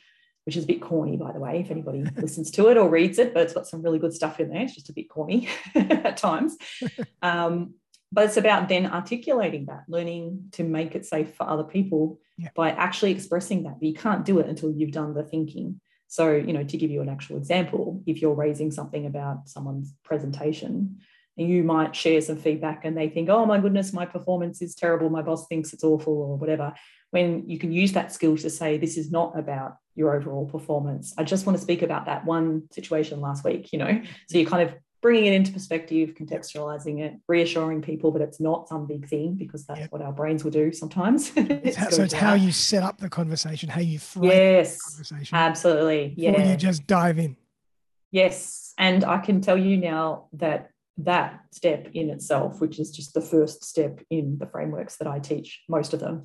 [0.45, 3.19] which is a bit corny, by the way, if anybody listens to it or reads
[3.19, 4.63] it, but it's got some really good stuff in there.
[4.63, 6.58] It's just a bit corny at times.
[7.21, 7.75] Um,
[8.12, 12.49] but it's about then articulating that, learning to make it safe for other people yeah.
[12.53, 13.79] by actually expressing that.
[13.79, 15.82] But you can't do it until you've done the thinking.
[16.10, 19.95] So, you know, to give you an actual example, if you're raising something about someone's
[20.03, 20.99] presentation,
[21.36, 25.10] you might share some feedback and they think, oh my goodness, my performance is terrible,
[25.10, 26.74] my boss thinks it's awful, or whatever.
[27.12, 31.13] When you can use that skill to say, this is not about your overall performance.
[31.17, 34.02] I just want to speak about that one situation last week, you know.
[34.28, 38.69] So you're kind of bringing it into perspective, contextualizing it, reassuring people that it's not
[38.69, 39.91] some big thing because that's yep.
[39.91, 41.32] what our brains will do sometimes.
[41.36, 44.91] it's how, so it's how you set up the conversation, how you frame yes, the
[44.91, 45.38] conversation.
[45.38, 46.13] Absolutely.
[46.17, 46.50] Yeah.
[46.50, 47.36] you just dive in.
[48.12, 48.74] Yes.
[48.78, 53.21] And I can tell you now that that step in itself, which is just the
[53.21, 56.23] first step in the frameworks that I teach, most of them,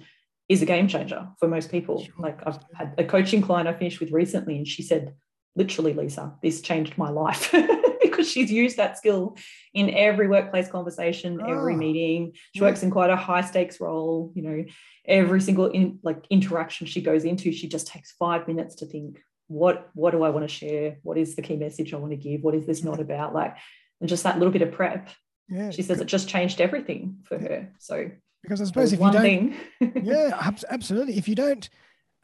[0.49, 2.05] is a game changer for most people.
[2.05, 2.15] Sure.
[2.19, 5.15] Like I've had a coaching client I finished with recently, and she said,
[5.57, 7.55] literally, Lisa, this changed my life
[8.03, 9.37] because she's used that skill
[9.75, 11.51] in every workplace conversation, oh.
[11.51, 11.79] every ah.
[11.79, 12.33] meeting.
[12.55, 12.69] She yeah.
[12.69, 14.33] works in quite a high stakes role.
[14.35, 14.65] You know,
[15.07, 19.21] every single in, like interaction she goes into, she just takes five minutes to think,
[19.49, 20.99] what what do I want to share?
[21.03, 22.43] What is the key message I want to give?
[22.43, 23.35] What is this not about?
[23.35, 23.57] Like,
[24.01, 25.09] and just that little bit of prep.
[25.49, 25.71] Yeah.
[25.71, 27.73] She says it just changed everything for her.
[27.79, 28.11] So
[28.43, 29.55] because I suppose if you don't,
[30.05, 31.17] yeah, absolutely.
[31.17, 31.69] If you don't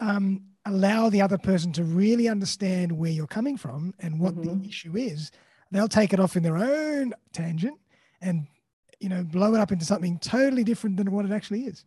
[0.01, 4.63] um, allow the other person to really understand where you're coming from and what mm-hmm.
[4.63, 5.31] the issue is,
[5.71, 7.79] they'll take it off in their own tangent
[8.21, 8.47] and
[9.01, 11.85] you know blow it up into something totally different than what it actually is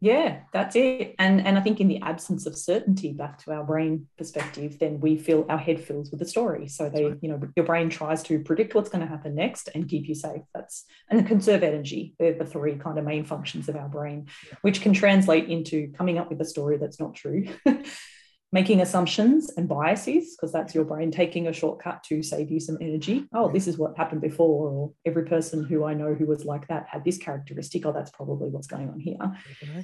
[0.00, 1.14] yeah that's it.
[1.18, 5.00] And and i think in the absence of certainty back to our brain perspective then
[5.00, 6.68] we fill our head fills with the story.
[6.68, 7.18] So they right.
[7.20, 10.14] you know your brain tries to predict what's going to happen next and keep you
[10.14, 10.42] safe.
[10.54, 12.14] That's and conserve energy.
[12.18, 14.28] They're the three kind of main functions of our brain
[14.62, 17.46] which can translate into coming up with a story that's not true
[18.54, 22.78] making assumptions and biases, because that's your brain taking a shortcut to save you some
[22.80, 23.26] energy.
[23.34, 26.68] Oh, this is what happened before, or every person who I know who was like
[26.68, 27.84] that had this characteristic.
[27.84, 29.18] Oh, that's probably what's going on here.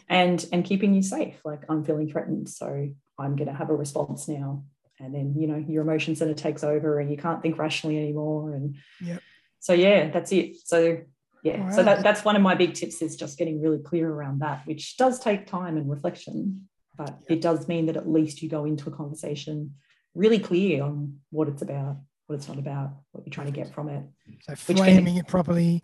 [0.08, 2.48] And and keeping you safe, like I'm feeling threatened.
[2.48, 4.62] So I'm gonna have a response now.
[5.00, 8.54] And then, you know, your emotion center takes over and you can't think rationally anymore.
[8.54, 9.20] And yep.
[9.58, 10.56] so yeah, that's it.
[10.64, 10.98] So
[11.42, 11.70] yeah, wow.
[11.70, 14.64] so that, that's one of my big tips is just getting really clear around that,
[14.66, 16.68] which does take time and reflection
[17.00, 17.36] but yeah.
[17.36, 19.74] it does mean that at least you go into a conversation
[20.14, 23.72] really clear on what it's about, what it's not about, what you're trying to get
[23.72, 24.04] from it.
[24.42, 25.82] So framing can, it properly,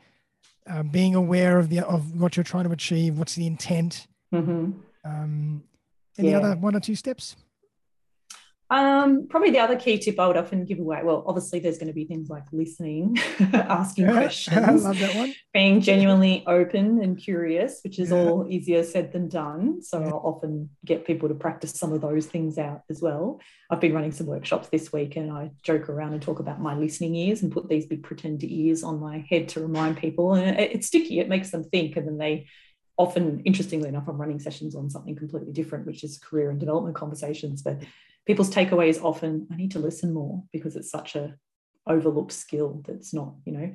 [0.71, 4.07] uh, being aware of the of what you're trying to achieve, what's the intent.
[4.35, 4.73] Mm-hmm.
[5.05, 5.63] Um,
[6.19, 6.39] any yeah.
[6.39, 7.37] other one or two steps?
[8.69, 11.01] Um, probably the other key tip I would often give away.
[11.05, 13.17] Well, obviously, there's going to be things like listening,
[13.53, 15.35] asking questions, I love that one.
[15.55, 18.17] being genuinely open and curious, which is yeah.
[18.17, 19.83] all easier said than done.
[19.83, 20.07] So yeah.
[20.07, 23.41] I'll often get people to practice some of those things out as well.
[23.71, 26.75] I've been running some workshops this week, and I joke around and talk about my
[26.75, 30.35] listening ears and put these big pretend ears on my head to remind people.
[30.35, 32.47] And it's sticky; it makes them think, and then they
[32.99, 36.97] often, interestingly enough, I'm running sessions on something completely different, which is career and development
[36.97, 37.83] conversations, but
[38.27, 41.35] people's takeaway is often i need to listen more because it's such a
[41.87, 43.73] overlooked skill that's not you know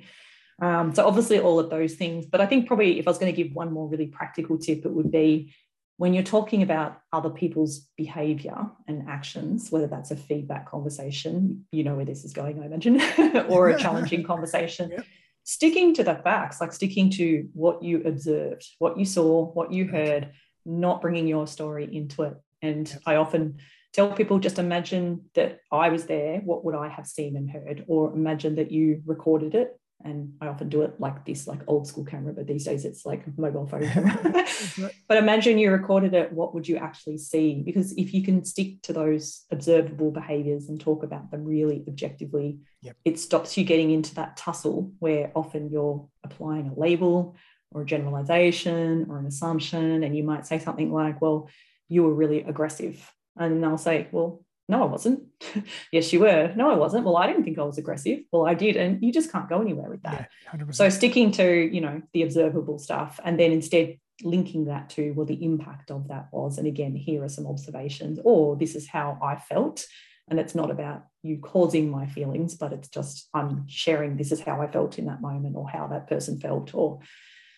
[0.61, 3.33] um, so obviously all of those things but i think probably if i was going
[3.33, 5.53] to give one more really practical tip it would be
[5.97, 11.83] when you're talking about other people's behavior and actions whether that's a feedback conversation you
[11.83, 13.01] know where this is going i imagine
[13.49, 15.05] or a challenging conversation yep.
[15.43, 19.85] Sticking to the facts like sticking to what you observed what you saw what you
[19.85, 19.95] mm-hmm.
[19.95, 20.31] heard
[20.65, 23.57] not bringing your story into it and i often
[23.93, 27.83] tell people just imagine that I was there, what would I have seen and heard?
[27.87, 29.77] Or imagine that you recorded it.
[30.03, 33.05] And I often do it like this, like old school camera, but these days it's
[33.05, 34.45] like mobile phone camera.
[35.07, 37.61] but imagine you recorded it, what would you actually see?
[37.65, 42.59] Because if you can stick to those observable behaviors and talk about them really objectively,
[42.81, 42.95] yep.
[43.05, 47.35] it stops you getting into that tussle where often you're applying a label
[47.71, 50.03] or a generalization or an assumption.
[50.03, 51.49] And you might say something like, well,
[51.87, 55.23] you were really aggressive and they'll say, well, no, I wasn't.
[55.91, 56.53] yes, you were.
[56.55, 57.05] No, I wasn't.
[57.05, 58.21] Well, I didn't think I was aggressive.
[58.31, 58.77] Well, I did.
[58.77, 60.29] And you just can't go anywhere with that.
[60.53, 65.11] Yeah, so sticking to, you know, the observable stuff and then instead linking that to
[65.11, 66.57] well, the impact of that was.
[66.57, 69.85] And again, here are some observations, or this is how I felt.
[70.29, 74.39] And it's not about you causing my feelings, but it's just I'm sharing this is
[74.39, 76.73] how I felt in that moment or how that person felt.
[76.73, 76.99] Or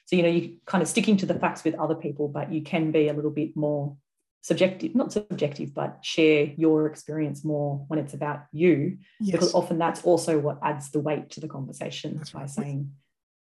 [0.06, 2.64] so, you know, you kind of sticking to the facts with other people, but you
[2.64, 3.98] can be a little bit more
[4.44, 9.32] subjective, not subjective, but share your experience more when it's about you, yes.
[9.32, 12.50] because often that's also what adds the weight to the conversation that's by right.
[12.50, 12.92] saying,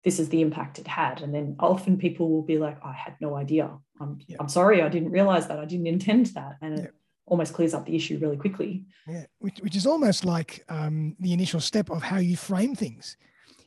[0.04, 1.20] this is the impact it had.
[1.20, 3.70] And then often people will be like, I had no idea.
[4.00, 4.36] I'm, yeah.
[4.38, 5.58] I'm sorry, I didn't realize that.
[5.58, 6.56] I didn't intend that.
[6.62, 6.84] And yeah.
[6.84, 6.94] it
[7.26, 8.84] almost clears up the issue really quickly.
[9.08, 13.16] Yeah, which, which is almost like um, the initial step of how you frame things.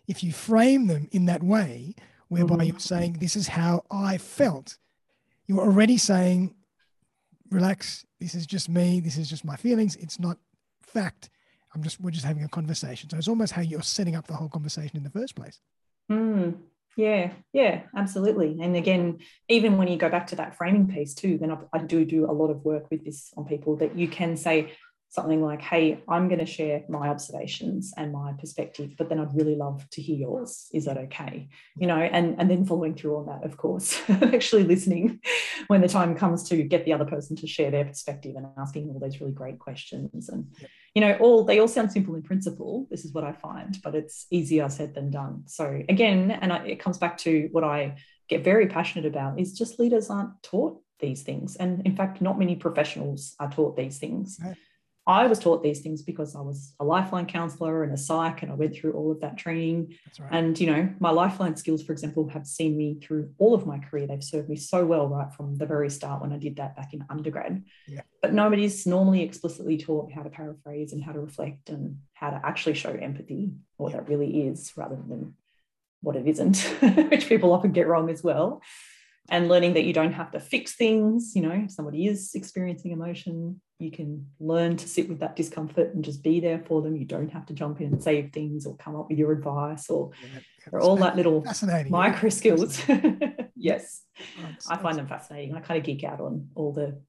[0.08, 1.96] If you frame them in that way,
[2.30, 2.64] whereby mm-hmm.
[2.64, 4.78] you're saying, This is how I felt,
[5.48, 6.56] you're already saying,
[7.52, 8.06] relax.
[8.20, 9.00] This is just me.
[9.00, 9.96] This is just my feelings.
[9.98, 10.38] It's not
[10.82, 11.30] fact.
[11.74, 13.10] I'm just we're just having a conversation.
[13.10, 15.60] So it's almost how you're setting up the whole conversation in the first place.
[16.12, 16.58] Mm,
[16.96, 18.58] yeah, yeah, absolutely.
[18.62, 21.80] And again, even when you go back to that framing piece too, then I, I
[21.80, 24.72] do do a lot of work with this on people that you can say,
[25.16, 29.34] something like, hey, I'm going to share my observations and my perspective, but then I'd
[29.34, 30.68] really love to hear yours.
[30.74, 31.48] Is that okay?
[31.78, 35.22] You know, and, and then following through on that, of course, actually listening
[35.68, 38.90] when the time comes to get the other person to share their perspective and asking
[38.90, 40.30] all those really great questions.
[40.30, 40.54] And,
[40.94, 42.86] you know, all they all sound simple in principle.
[42.92, 45.44] This is what I find, but it's easier said than done.
[45.46, 47.96] So again, and I, it comes back to what I
[48.28, 51.56] get very passionate about is just leaders aren't taught these things.
[51.56, 54.40] And in fact, not many professionals are taught these things.
[55.08, 58.52] I was taught these things because I was a lifeline counselor and a psych, and
[58.52, 59.96] I went through all of that training.
[60.20, 60.30] Right.
[60.32, 63.78] And, you know, my lifeline skills, for example, have seen me through all of my
[63.78, 64.08] career.
[64.08, 66.94] They've served me so well right from the very start when I did that back
[66.94, 67.64] in undergrad.
[67.88, 68.02] Yeah.
[68.22, 72.42] But nobody's normally explicitly taught how to paraphrase and how to reflect and how to
[72.44, 73.98] actually show empathy, what yeah.
[73.98, 75.36] that really is, rather than
[76.02, 76.58] what it isn't,
[77.12, 78.62] which people often get wrong as well
[79.30, 82.92] and learning that you don't have to fix things you know if somebody is experiencing
[82.92, 86.96] emotion you can learn to sit with that discomfort and just be there for them.
[86.96, 89.90] You don't have to jump in and save things or come up with your advice
[89.90, 91.46] or, yeah, all that little
[91.90, 92.82] micro skills.
[93.58, 94.04] Yes.
[94.20, 95.56] Oh, That's, i find them fascinating.
[95.56, 97.02] I kind of geek out on all the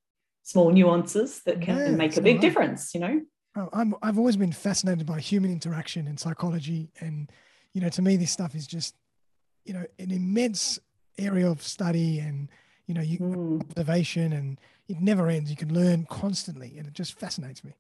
[0.43, 2.41] small nuances that can yeah, make a big right.
[2.41, 3.21] difference you know?
[3.57, 7.31] Oh, I'm, i've always been fascinated by human interaction and psychology and
[7.75, 8.95] you know to me this stuff is just
[9.65, 10.79] you know an immense
[11.19, 12.49] area of study and
[12.87, 13.61] you know you mm.
[13.61, 15.51] observation and it never ends.
[15.51, 17.75] You can learn constantly and it just fascinates me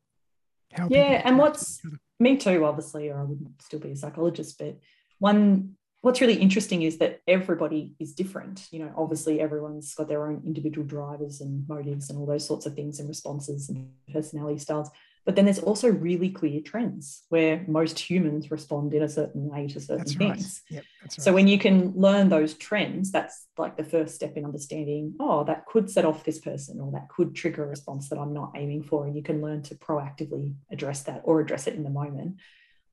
[0.72, 1.80] how yeah and what's
[2.18, 4.76] me too obviously or i wouldn't still be a psychologist but
[5.20, 8.68] one what's really interesting is that everybody is different.
[8.70, 12.64] You know obviously everyone's got their own individual drivers and motives and all those sorts
[12.64, 14.88] of things and responses and personality styles
[15.26, 19.66] but then there's also really clear trends where most humans respond in a certain way
[19.66, 20.62] to certain that's things.
[20.70, 20.76] Right.
[20.76, 21.12] Yep, right.
[21.12, 25.42] So when you can learn those trends, that's like the first step in understanding, oh,
[25.44, 28.52] that could set off this person or that could trigger a response that I'm not
[28.54, 29.04] aiming for.
[29.04, 32.36] And you can learn to proactively address that or address it in the moment.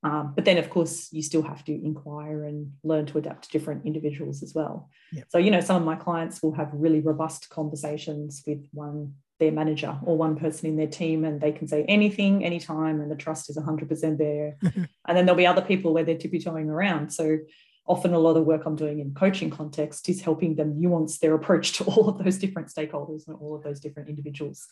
[0.02, 3.50] Um, but then, of course, you still have to inquire and learn to adapt to
[3.50, 4.90] different individuals as well.
[5.12, 5.26] Yep.
[5.30, 9.52] So, you know, some of my clients will have really robust conversations with one their
[9.52, 13.16] manager or one person in their team and they can say anything anytime and the
[13.16, 14.56] trust is 100% there.
[15.06, 17.10] And then there'll be other people where they're tippy-toeing around.
[17.10, 17.38] So
[17.86, 21.34] often a lot of work i'm doing in coaching context is helping them nuance their
[21.34, 24.66] approach to all of those different stakeholders and all of those different individuals.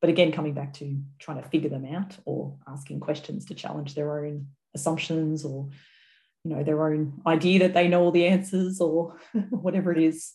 [0.00, 3.94] But again coming back to trying to figure them out or asking questions to challenge
[3.94, 5.68] their own assumptions or
[6.44, 9.16] you know their own idea that they know all the answers or
[9.50, 10.32] whatever it is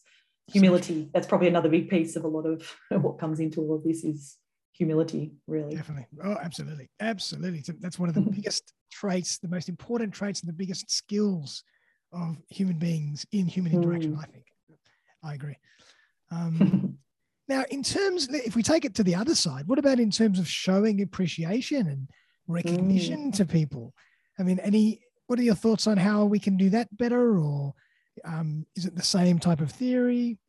[0.51, 1.09] humility.
[1.13, 2.63] That's probably another big piece of a lot of
[3.01, 4.37] what comes into all of this is
[4.73, 5.75] humility really.
[5.75, 6.07] Definitely.
[6.23, 6.89] Oh absolutely.
[6.99, 7.63] Absolutely.
[7.79, 11.63] That's one of the biggest traits the most important traits and the biggest skills
[12.11, 14.19] of human beings in human interaction mm.
[14.19, 14.45] i think.
[15.23, 15.57] I agree.
[16.31, 16.97] Um,
[17.47, 20.39] now in terms if we take it to the other side what about in terms
[20.39, 22.07] of showing appreciation and
[22.47, 23.35] recognition mm.
[23.35, 23.93] to people?
[24.39, 27.75] I mean any what are your thoughts on how we can do that better or
[28.25, 30.39] um, is it the same type of theory?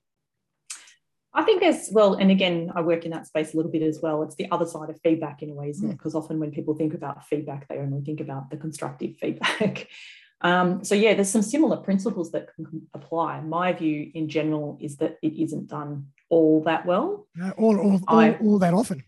[1.32, 4.00] I think there's, well, and again, I work in that space a little bit as
[4.02, 4.22] well.
[4.22, 5.92] It's the other side of feedback in a way, isn't mm.
[5.92, 5.98] it?
[5.98, 9.86] Because often when people think about feedback, they only think about the constructive feedback.
[10.40, 13.40] um, so, yeah, there's some similar principles that can apply.
[13.42, 17.28] My view in general is that it isn't done all that well.
[17.36, 19.04] No, all, all, I, all, all that often.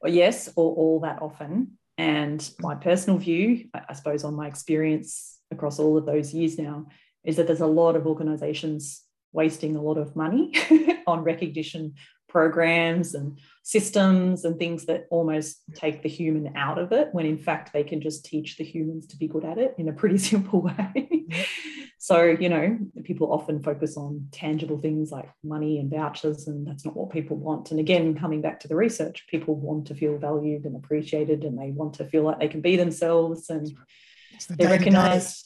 [0.00, 1.78] Or yes, or all that often.
[1.98, 6.86] And my personal view, I suppose, on my experience across all of those years now,
[7.26, 9.02] is that there's a lot of organizations
[9.32, 10.52] wasting a lot of money
[11.06, 11.94] on recognition
[12.28, 17.38] programs and systems and things that almost take the human out of it when in
[17.38, 20.18] fact they can just teach the humans to be good at it in a pretty
[20.32, 21.26] simple way.
[21.98, 26.84] so, you know, people often focus on tangible things like money and vouchers, and that's
[26.84, 27.70] not what people want.
[27.70, 31.58] And again, coming back to the research, people want to feel valued and appreciated and
[31.58, 33.66] they want to feel like they can be themselves and
[34.48, 35.45] the they recognize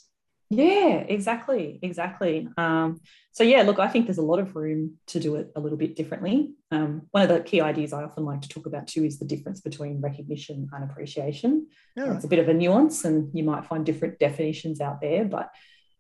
[0.50, 2.48] yeah, exactly, exactly.
[2.56, 5.60] Um, so yeah, look, I think there's a lot of room to do it a
[5.60, 6.54] little bit differently.
[6.72, 9.26] Um, one of the key ideas I often like to talk about too is the
[9.26, 11.68] difference between recognition and appreciation.
[11.96, 12.14] Yeah.
[12.14, 15.50] It's a bit of a nuance, and you might find different definitions out there, but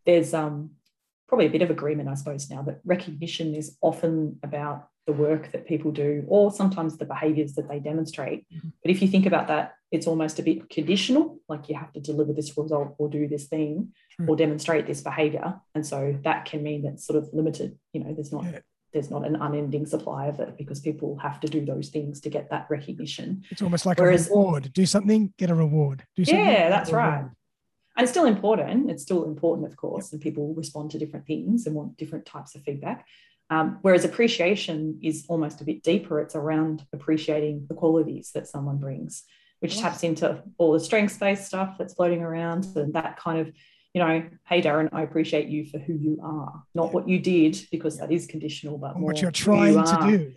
[0.04, 0.72] there's um,
[1.30, 5.52] probably a bit of agreement, I suppose, now that recognition is often about the work
[5.52, 8.46] that people do or sometimes the behaviors that they demonstrate.
[8.52, 8.68] Mm-hmm.
[8.82, 12.00] But if you think about that, it's almost a bit conditional, like you have to
[12.00, 13.92] deliver this result or do this thing
[14.26, 15.60] or demonstrate this behavior.
[15.74, 17.78] And so that can mean that's sort of limited.
[17.92, 18.58] You know, there's not yeah.
[18.92, 22.28] there's not an unending supply of it because people have to do those things to
[22.28, 23.44] get that recognition.
[23.50, 24.72] It's almost like Whereas, a reward.
[24.72, 26.04] Do something, get a reward.
[26.16, 26.44] Do something.
[26.44, 27.24] Yeah, that's right.
[27.96, 28.90] And it's still important.
[28.90, 32.54] It's still important, of course, and people respond to different things and want different types
[32.54, 33.06] of feedback.
[33.50, 36.20] Um, whereas appreciation is almost a bit deeper.
[36.20, 39.24] It's around appreciating the qualities that someone brings,
[39.58, 43.52] which taps into all the strengths based stuff that's floating around and that kind of
[43.92, 46.90] you know, hey Darren, I appreciate you for who you are, not yeah.
[46.92, 50.34] what you did, because that is conditional, but what you're trying you to do.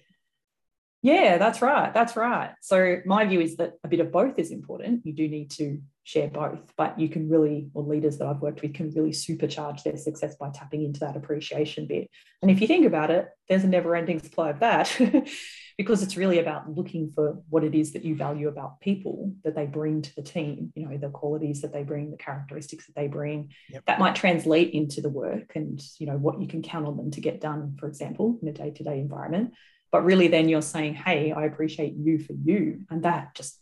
[1.03, 1.93] Yeah, that's right.
[1.93, 2.51] That's right.
[2.61, 5.05] So my view is that a bit of both is important.
[5.05, 8.61] You do need to share both, but you can really, or leaders that I've worked
[8.61, 12.09] with can really supercharge their success by tapping into that appreciation bit.
[12.41, 14.95] And if you think about it, there's a never ending supply of that
[15.77, 19.55] because it's really about looking for what it is that you value about people that
[19.55, 22.95] they bring to the team, you know, the qualities that they bring, the characteristics that
[22.95, 23.53] they bring.
[23.69, 23.85] Yep.
[23.85, 27.11] That might translate into the work and, you know, what you can count on them
[27.11, 29.53] to get done, for example, in a day to day environment.
[29.89, 32.81] But really, then you're saying, hey, I appreciate you for you.
[32.89, 33.59] And that just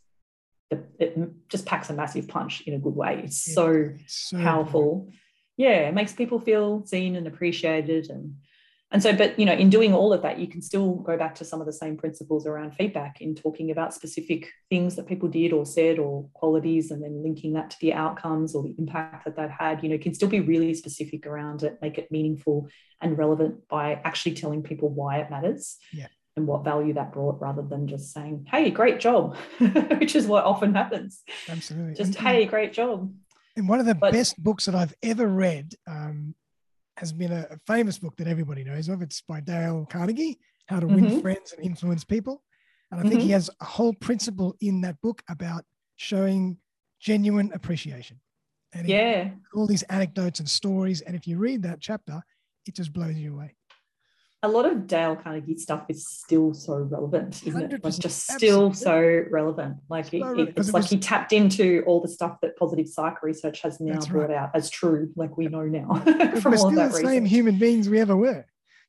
[0.99, 3.21] it, just packs a massive punch in a good way.
[3.23, 5.05] It's yeah, so, so powerful.
[5.05, 5.17] Good.
[5.57, 8.35] Yeah, it makes people feel seen and appreciated and
[8.91, 11.35] and so but you know in doing all of that you can still go back
[11.35, 15.29] to some of the same principles around feedback in talking about specific things that people
[15.29, 19.25] did or said or qualities and then linking that to the outcomes or the impact
[19.25, 22.67] that that had you know can still be really specific around it make it meaningful
[23.01, 26.07] and relevant by actually telling people why it matters yeah
[26.37, 30.45] and what value that brought rather than just saying, hey, great job, which is what
[30.45, 31.21] often happens.
[31.49, 31.95] Absolutely.
[31.95, 33.13] Just, and, hey, great job.
[33.57, 36.33] And one of the but, best books that I've ever read um,
[36.97, 39.01] has been a, a, famous book that everybody knows of.
[39.01, 41.19] It's by Dale Carnegie, How to Win mm-hmm.
[41.19, 42.41] Friends and Influence People.
[42.91, 43.23] And I think mm-hmm.
[43.23, 45.65] he has a whole principle in that book about
[45.97, 46.57] showing
[47.01, 48.21] genuine appreciation.
[48.73, 49.31] And yeah.
[49.53, 51.01] All these anecdotes and stories.
[51.01, 52.23] And if you read that chapter,
[52.65, 53.55] it just blows you away
[54.43, 57.83] a lot of Dale Carnegie stuff is still so relevant, isn't it?
[57.83, 59.23] Like just still absolutely.
[59.25, 59.77] so relevant.
[59.87, 63.21] Like so it, it's like was, he tapped into all the stuff that positive psych
[63.21, 64.37] research has now brought right.
[64.37, 65.93] out as true, like we know now
[66.41, 67.05] from all of that the research.
[67.05, 68.45] same human beings we ever were.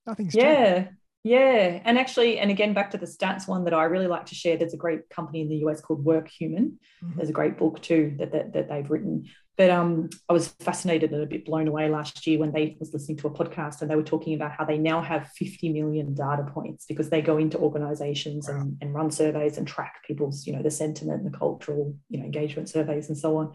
[0.06, 0.74] Nothing's yeah.
[0.74, 0.90] Changed.
[1.24, 4.34] Yeah, and actually, and again, back to the stats one that I really like to
[4.34, 4.56] share.
[4.56, 6.72] There's a great company in the US called Workhuman.
[6.72, 7.12] Mm-hmm.
[7.16, 9.28] There's a great book too that, that, that they've written
[9.58, 12.92] But um, I was fascinated and a bit blown away last year when they was
[12.94, 16.14] listening to a podcast and they were talking about how they now have 50 million
[16.14, 18.60] data points because they go into organizations wow.
[18.60, 22.18] and, and run surveys and track people's, you know, the sentiment and the cultural, you
[22.18, 23.52] know, engagement surveys and so on.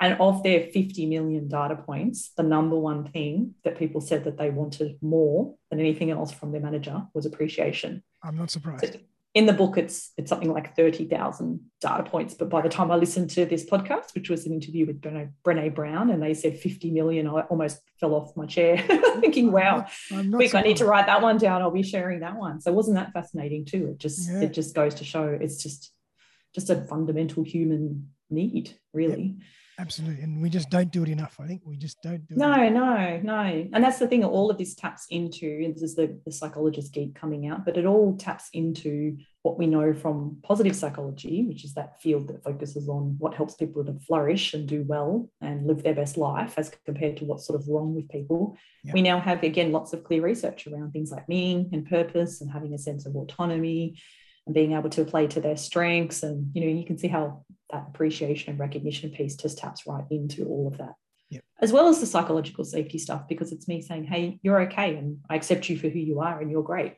[0.00, 4.38] And of their 50 million data points, the number one thing that people said that
[4.38, 8.02] they wanted more than anything else from their manager was appreciation.
[8.22, 8.84] I'm not surprised.
[8.84, 9.00] So
[9.34, 12.34] in the book, it's it's something like 30,000 data points.
[12.34, 15.30] But by the time I listened to this podcast, which was an interview with Brene,
[15.44, 18.76] Brene Brown, and they said 50 million, I almost fell off my chair
[19.20, 19.86] thinking, wow,
[20.32, 21.62] quick, I need to write that one down.
[21.62, 22.60] I'll be sharing that one.
[22.60, 23.88] So wasn't that fascinating too?
[23.92, 24.42] It just yeah.
[24.42, 25.92] it just goes to show it's just
[26.54, 29.22] just a fundamental human need, really.
[29.22, 29.46] Yep.
[29.82, 30.22] Absolutely.
[30.22, 31.38] And we just don't do it enough.
[31.40, 32.70] I think we just don't do no, it.
[32.70, 33.68] No, no, no.
[33.72, 35.72] And that's the thing all of this taps into.
[35.72, 39.66] This is the, the psychologist geek coming out, but it all taps into what we
[39.66, 43.98] know from positive psychology, which is that field that focuses on what helps people to
[44.06, 47.66] flourish and do well and live their best life as compared to what's sort of
[47.66, 48.56] wrong with people.
[48.84, 48.94] Yep.
[48.94, 52.52] We now have, again, lots of clear research around things like meaning and purpose and
[52.52, 53.98] having a sense of autonomy
[54.46, 56.22] and being able to play to their strengths.
[56.22, 60.04] And, you know, you can see how that appreciation and recognition piece just taps right
[60.10, 60.94] into all of that.
[61.30, 61.44] Yep.
[61.60, 65.18] As well as the psychological safety stuff, because it's me saying, hey, you're okay and
[65.30, 66.96] I accept you for who you are and you're great,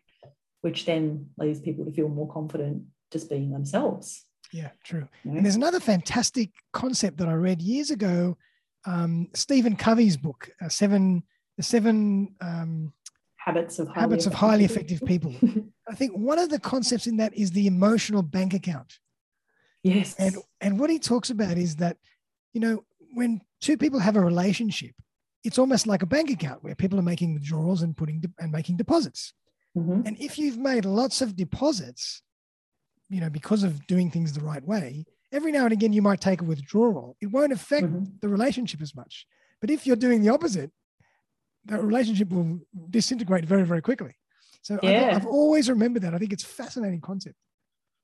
[0.62, 4.24] which then leads people to feel more confident just being themselves.
[4.52, 5.08] Yeah, true.
[5.24, 5.36] You know?
[5.36, 8.36] And there's another fantastic concept that I read years ago.
[8.86, 11.22] Um, Stephen Covey's book, uh, Seven,
[11.56, 12.92] the Seven um,
[13.44, 15.34] Habits of Highly Habits of Highly Effective People.
[15.88, 18.98] I think one of the concepts in that is the emotional bank account.
[19.82, 20.14] Yes.
[20.18, 21.98] And and what he talks about is that,
[22.54, 24.94] you know, when two people have a relationship,
[25.44, 28.50] it's almost like a bank account where people are making withdrawals and putting de- and
[28.50, 29.34] making deposits.
[29.76, 30.06] Mm-hmm.
[30.06, 32.22] And if you've made lots of deposits,
[33.10, 36.22] you know, because of doing things the right way, every now and again you might
[36.22, 37.14] take a withdrawal.
[37.20, 38.04] It won't affect mm-hmm.
[38.22, 39.26] the relationship as much.
[39.60, 40.70] But if you're doing the opposite,
[41.64, 42.60] the relationship will
[42.90, 44.14] disintegrate very, very quickly.
[44.62, 45.08] So yeah.
[45.10, 46.14] I've, I've always remembered that.
[46.14, 47.36] I think it's a fascinating concept.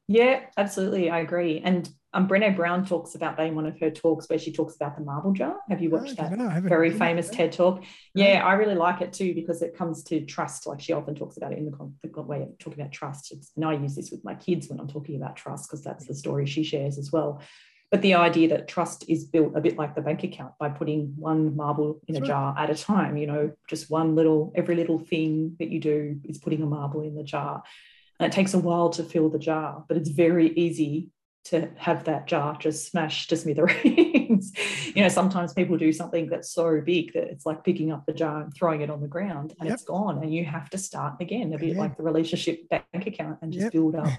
[0.08, 1.08] Yeah, absolutely.
[1.08, 1.62] I agree.
[1.64, 4.74] And um, Brene Brown talks about that in one of her talks where she talks
[4.74, 5.56] about the marble jar.
[5.68, 7.84] Have you watched oh, that very famous TED talk?
[8.12, 10.66] Yeah, I really like it too because it comes to trust.
[10.66, 13.30] Like she often talks about it in the, the way of talking about trust.
[13.30, 16.06] It's, and I use this with my kids when I'm talking about trust because that's
[16.06, 17.40] the story she shares as well.
[17.90, 21.12] But the idea that trust is built a bit like the bank account by putting
[21.16, 22.28] one marble in that's a right.
[22.28, 26.20] jar at a time, you know, just one little, every little thing that you do
[26.24, 27.62] is putting a marble in the jar.
[28.20, 31.08] And it takes a while to fill the jar, but it's very easy
[31.42, 34.52] to have that jar just smashed to smithereens.
[34.94, 38.12] you know, sometimes people do something that's so big that it's like picking up the
[38.12, 39.74] jar and throwing it on the ground and yep.
[39.74, 40.22] it's gone.
[40.22, 41.80] And you have to start again, a bit yeah.
[41.80, 43.72] like the relationship bank account and just yep.
[43.72, 44.10] build up.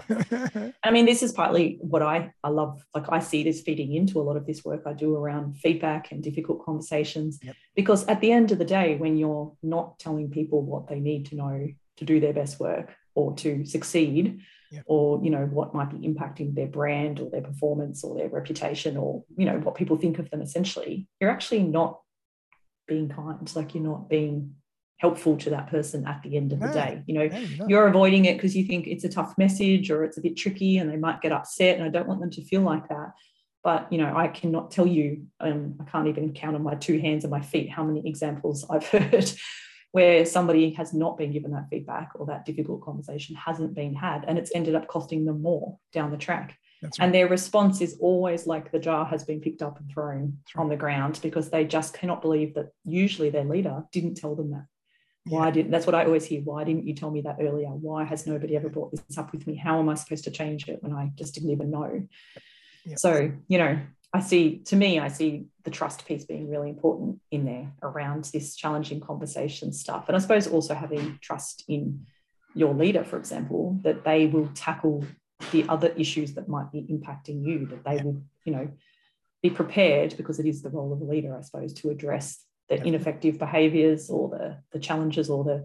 [0.82, 2.84] I mean, this is partly what I, I love.
[2.94, 6.10] Like I see this feeding into a lot of this work I do around feedback
[6.10, 7.38] and difficult conversations.
[7.42, 7.56] Yep.
[7.76, 11.26] Because at the end of the day, when you're not telling people what they need
[11.26, 11.68] to know
[11.98, 14.40] to do their best work, or to succeed
[14.72, 14.84] yep.
[14.86, 18.96] or you know what might be impacting their brand or their performance or their reputation
[18.96, 21.06] or you know what people think of them essentially.
[21.20, 22.00] You're actually not
[22.88, 24.54] being kind like you're not being
[24.96, 27.26] helpful to that person at the end of no, the day you know?
[27.26, 30.36] No, you're avoiding it because you think it's a tough message or it's a bit
[30.36, 33.12] tricky and they might get upset and i don't want them to feel like that.
[33.64, 36.98] But you know i cannot tell you um, i can't even count on my two
[36.98, 39.32] hands and my feet how many examples i've heard
[39.92, 44.24] where somebody has not been given that feedback or that difficult conversation hasn't been had
[44.26, 46.92] and it's ended up costing them more down the track right.
[46.98, 50.62] and their response is always like the jar has been picked up and thrown right.
[50.62, 54.50] on the ground because they just cannot believe that usually their leader didn't tell them
[54.50, 54.66] that
[55.26, 55.50] why yeah.
[55.52, 58.26] didn't that's what i always hear why didn't you tell me that earlier why has
[58.26, 60.92] nobody ever brought this up with me how am i supposed to change it when
[60.92, 62.02] i just didn't even know
[62.84, 62.96] yeah.
[62.96, 63.78] so you know
[64.14, 68.24] I see, to me, I see the trust piece being really important in there around
[68.26, 70.04] this challenging conversation stuff.
[70.08, 72.06] And I suppose also having trust in
[72.54, 75.04] your leader, for example, that they will tackle
[75.50, 78.68] the other issues that might be impacting you, that they will, you know,
[79.42, 82.82] be prepared because it is the role of a leader, I suppose, to address the
[82.86, 85.64] ineffective behaviors or the, the challenges or the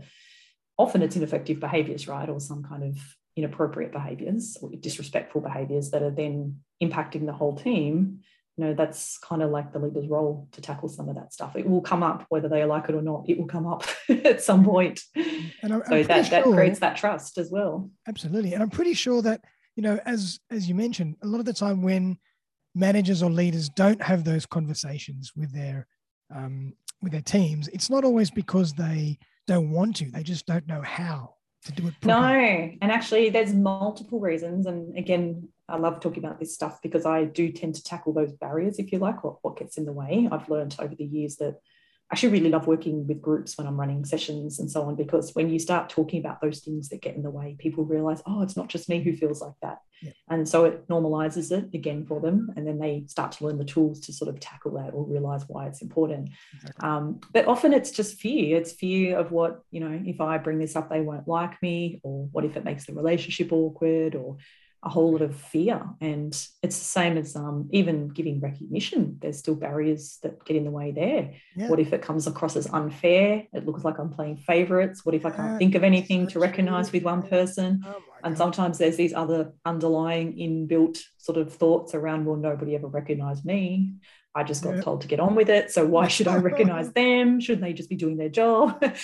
[0.78, 2.30] often it's ineffective behaviors, right?
[2.30, 2.98] Or some kind of
[3.36, 8.22] inappropriate behaviors or disrespectful behaviors that are then impacting the whole team
[8.58, 11.56] you know that's kind of like the leader's role to tackle some of that stuff.
[11.56, 14.42] It will come up whether they like it or not it will come up at
[14.42, 15.02] some point.
[15.16, 17.90] and I'm, so I'm that, sure, that creates that trust as well.
[18.08, 18.54] Absolutely.
[18.54, 19.42] And i'm pretty sure that
[19.76, 22.18] you know as as you mentioned a lot of the time when
[22.76, 25.88] managers or leaders don't have those conversations with their
[26.34, 30.12] um, with their teams it's not always because they don't want to.
[30.12, 31.36] They just don't know how
[31.66, 32.38] to do it properly.
[32.38, 32.78] no.
[32.82, 34.68] And actually there's multiple reasons.
[34.68, 38.32] And again I love talking about this stuff because I do tend to tackle those
[38.32, 40.28] barriers, if you like, what, what gets in the way.
[40.32, 41.60] I've learned over the years that
[42.10, 45.36] I actually really love working with groups when I'm running sessions and so on, because
[45.36, 48.44] when you start talking about those things that get in the way, people realize, oh,
[48.44, 49.80] it's not just me who feels like that.
[50.02, 50.12] Yeah.
[50.30, 52.54] And so it normalizes it again for them.
[52.56, 55.44] And then they start to learn the tools to sort of tackle that or realize
[55.50, 56.30] why it's important.
[56.56, 56.88] Exactly.
[56.88, 58.56] Um, but often it's just fear.
[58.56, 62.00] It's fear of what, you know, if I bring this up, they won't like me,
[62.04, 64.38] or what if it makes the relationship awkward, or
[64.84, 65.82] a whole lot of fear.
[66.02, 69.18] And it's the same as um, even giving recognition.
[69.22, 71.34] There's still barriers that get in the way there.
[71.56, 71.70] Yeah.
[71.70, 73.46] What if it comes across as unfair?
[73.54, 75.06] It looks like I'm playing favorites.
[75.06, 77.84] What if I can't think of anything to recognize with one person?
[77.86, 82.88] Oh and sometimes there's these other underlying inbuilt sort of thoughts around, well, nobody ever
[82.88, 83.94] recognized me.
[84.36, 85.72] I just got told to get on with it.
[85.72, 87.40] So why should I recognize them?
[87.40, 88.84] Shouldn't they just be doing their job?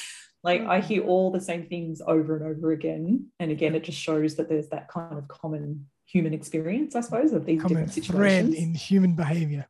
[0.44, 1.08] Like I hear mm.
[1.08, 3.28] all the same things over and over again.
[3.40, 7.34] And again, it just shows that there's that kind of common human experience, I suppose,
[7.34, 8.56] of these common different situations.
[8.56, 9.68] in human behavior.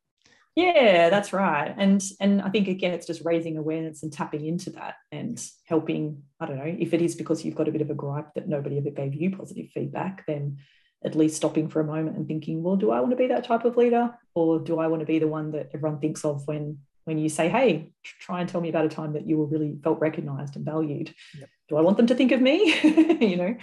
[0.56, 1.74] Yeah, that's right.
[1.78, 6.24] And and I think again, it's just raising awareness and tapping into that and helping.
[6.40, 8.48] I don't know if it is because you've got a bit of a gripe that
[8.48, 10.58] nobody ever gave you positive feedback, then
[11.04, 13.46] at least stopping for a moment and thinking, well, do I want to be that
[13.46, 16.48] type of leader, or do I want to be the one that everyone thinks of
[16.48, 19.46] when when you say, hey, try and tell me about a time that you were
[19.46, 21.14] really felt recognized and valued.
[21.38, 21.50] Yep.
[21.70, 22.74] Do I want them to think of me?
[23.22, 23.56] you know,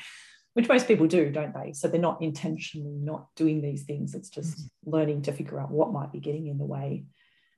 [0.54, 1.72] which most people do, don't they?
[1.72, 4.14] So they're not intentionally not doing these things.
[4.14, 4.90] It's just mm-hmm.
[4.90, 7.04] learning to figure out what might be getting in the way.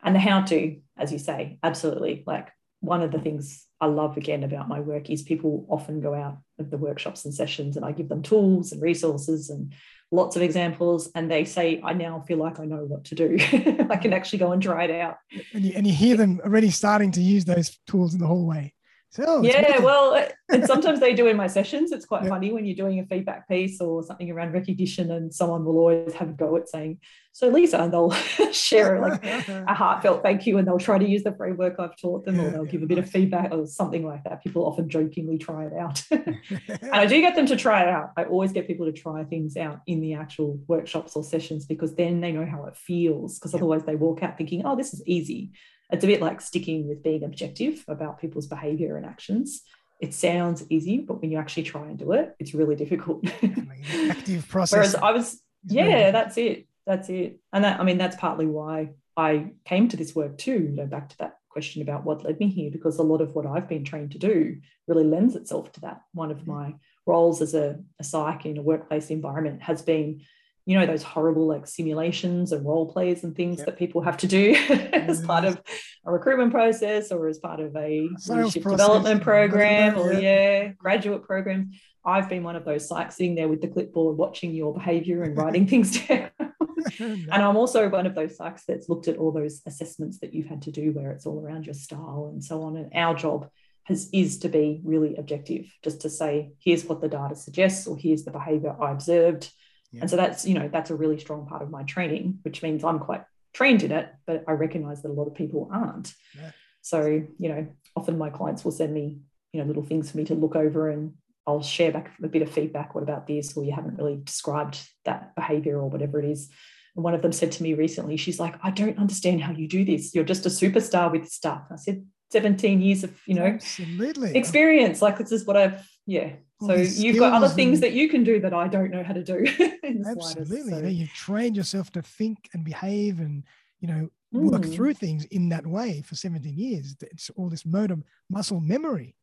[0.03, 2.25] And the how to, as you say, absolutely.
[2.27, 2.49] Like
[2.83, 6.39] one of the things I love again about my work is people often go out
[6.59, 9.73] of the workshops and sessions and I give them tools and resources and
[10.11, 13.37] lots of examples and they say i now feel like i know what to do.
[13.91, 15.17] I can actually go and try it out.
[15.55, 18.75] And you, and you hear them already starting to use those tools in the hallway
[19.13, 22.65] so yeah well uh, and sometimes they do in my sessions it's quite funny when
[22.65, 26.33] you're doing a feedback piece or something around recognition and someone will always have a
[26.33, 26.99] go at saying
[27.35, 28.11] so Lisa, and they'll
[28.53, 32.27] share like a heartfelt thank you, and they'll try to use the framework I've taught
[32.27, 34.43] them, or they'll give a bit of feedback or something like that.
[34.43, 38.11] People often jokingly try it out, and I do get them to try it out.
[38.19, 41.95] I always get people to try things out in the actual workshops or sessions because
[41.95, 43.39] then they know how it feels.
[43.39, 45.53] Because otherwise, they walk out thinking, "Oh, this is easy."
[45.93, 49.63] It's a bit like sticking with being objective about people's behavior and actions
[50.01, 53.25] it sounds easy, but when you actually try and do it, it's really difficult.
[54.11, 54.73] Active process.
[54.73, 57.39] Whereas I was, yeah, that's it that's it.
[57.53, 60.87] And that, I mean, that's partly why I came to this work too, you know,
[60.87, 63.69] back to that question about what led me here, because a lot of what I've
[63.69, 64.57] been trained to do
[64.89, 66.03] really lends itself to that.
[66.13, 66.51] One of mm-hmm.
[66.51, 66.75] my
[67.07, 70.23] roles as a, a psych in a workplace environment has been,
[70.65, 73.67] you know, those horrible like simulations and role plays and things yep.
[73.67, 74.55] that people have to do
[74.93, 75.61] as part of
[76.05, 81.73] a recruitment process or as part of a leadership development program or yeah, graduate program.
[82.05, 85.37] I've been one of those psychs sitting there with the clipboard watching your behavior and
[85.37, 86.31] writing things down.
[86.99, 90.49] and I'm also one of those psychs that's looked at all those assessments that you've
[90.49, 92.77] had to do where it's all around your style and so on.
[92.77, 93.49] And our job
[93.85, 97.97] has, is to be really objective, just to say, here's what the data suggests, or
[97.97, 99.51] here's the behavior I observed.
[99.93, 100.03] Yeah.
[100.03, 102.83] And so that's, you know, that's a really strong part of my training, which means
[102.83, 106.13] I'm quite trained in it, but I recognize that a lot of people aren't.
[106.37, 106.51] Yeah.
[106.81, 109.19] So, you know, often my clients will send me,
[109.53, 111.15] you know, little things for me to look over and
[111.47, 112.95] I'll share back a bit of feedback.
[112.95, 113.57] What about this?
[113.57, 116.49] Or you haven't really described that behavior or whatever it is.
[116.97, 119.69] And one of them said to me recently, she's like, I don't understand how you
[119.69, 120.15] do this.
[120.15, 121.63] You're just a superstar with stuff.
[121.71, 124.35] I said, 17 years of, you know, Absolutely.
[124.35, 125.03] experience.
[125.03, 126.33] Like this is what I've, yeah.
[126.67, 129.23] So you've got other things that you can do that I don't know how to
[129.23, 129.47] do.
[130.07, 130.71] Absolutely.
[130.71, 130.87] So.
[130.87, 133.45] You've trained yourself to think and behave and,
[133.81, 134.75] you know, work mm.
[134.75, 136.97] through things in that way for 17 years.
[137.03, 137.99] It's all this motor
[138.31, 139.17] muscle memory.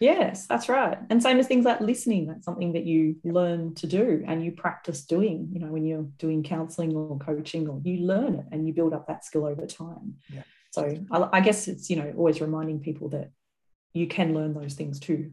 [0.00, 0.98] Yes, that's right.
[1.08, 4.52] And same as things like listening, that's something that you learn to do and you
[4.52, 8.66] practice doing, you know, when you're doing counseling or coaching or you learn it and
[8.66, 10.16] you build up that skill over time.
[10.32, 10.42] Yeah.
[10.70, 13.30] So I, I guess it's, you know, always reminding people that
[13.94, 15.30] you can learn those things too.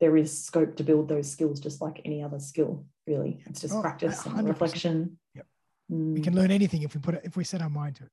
[0.00, 3.42] There is scope to build those skills just like any other skill, really.
[3.46, 4.38] It's just oh, practice 100%.
[4.38, 5.18] and reflection.
[5.34, 5.46] Yep.
[5.92, 6.14] Mm.
[6.14, 8.10] We can learn anything if we put it, if we set our mind to it.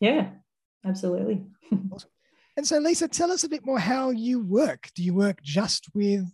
[0.00, 0.30] Yeah,
[0.84, 1.44] absolutely.
[1.92, 2.10] awesome.
[2.56, 4.90] And so, Lisa, tell us a bit more how you work.
[4.94, 6.30] Do you work just with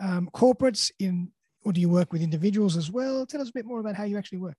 [0.00, 1.30] um, corporates in,
[1.64, 3.26] or do you work with individuals as well?
[3.26, 4.56] Tell us a bit more about how you actually work.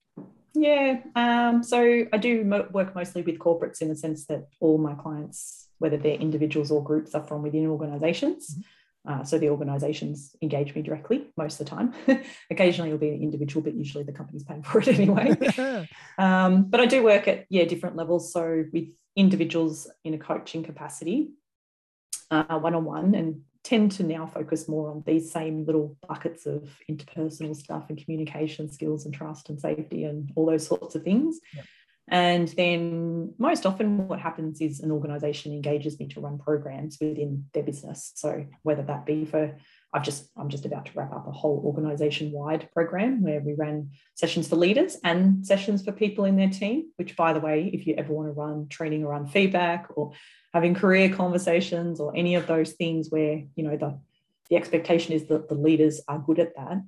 [0.54, 4.78] Yeah, um, so I do mo- work mostly with corporates in the sense that all
[4.78, 8.50] my clients, whether they're individuals or groups, are from within organizations.
[8.50, 8.60] Mm-hmm.
[9.08, 11.94] Uh, so the organizations engage me directly most of the time.
[12.50, 15.36] Occasionally it'll be an individual, but usually the company's paying for it anyway.
[16.18, 18.32] um, but I do work at yeah different levels.
[18.32, 21.30] So with individuals in a coaching capacity,
[22.28, 26.70] one on one, and tend to now focus more on these same little buckets of
[26.90, 31.38] interpersonal stuff and communication skills and trust and safety and all those sorts of things.
[31.54, 31.64] Yep.
[32.10, 37.46] And then most often, what happens is an organization engages me to run programs within
[37.54, 38.12] their business.
[38.16, 39.56] So, whether that be for
[39.92, 43.54] I've just I'm just about to wrap up a whole organization wide program where we
[43.54, 46.90] ran sessions for leaders and sessions for people in their team.
[46.96, 50.12] Which, by the way, if you ever want to run training around feedback or
[50.52, 53.98] having career conversations or any of those things where you know the
[54.48, 56.78] the expectation is that the leaders are good at that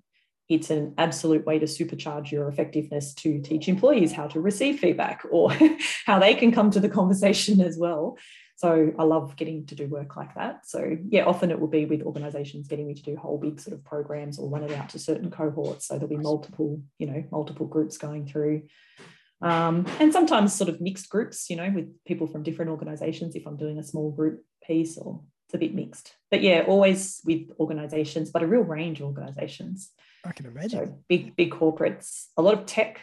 [0.49, 5.22] it's an absolute way to supercharge your effectiveness to teach employees how to receive feedback
[5.30, 5.53] or
[6.07, 8.18] how they can come to the conversation as well.
[8.57, 10.66] So I love getting to do work like that.
[10.66, 13.76] So yeah, often it will be with organizations getting me to do whole big sort
[13.76, 15.88] of programs or run it out to certain cohorts.
[15.88, 18.62] So there'll be multiple, you know, multiple groups going through.
[19.40, 23.47] Um, and sometimes sort of mixed groups, you know, with people from different organizations if
[23.47, 26.14] I'm doing a small group piece or it's a bit mixed.
[26.30, 29.90] But yeah, always with organizations, but a real range of organizations.
[30.24, 30.86] I can imagine.
[30.86, 33.00] So big, big corporates, a lot of tech.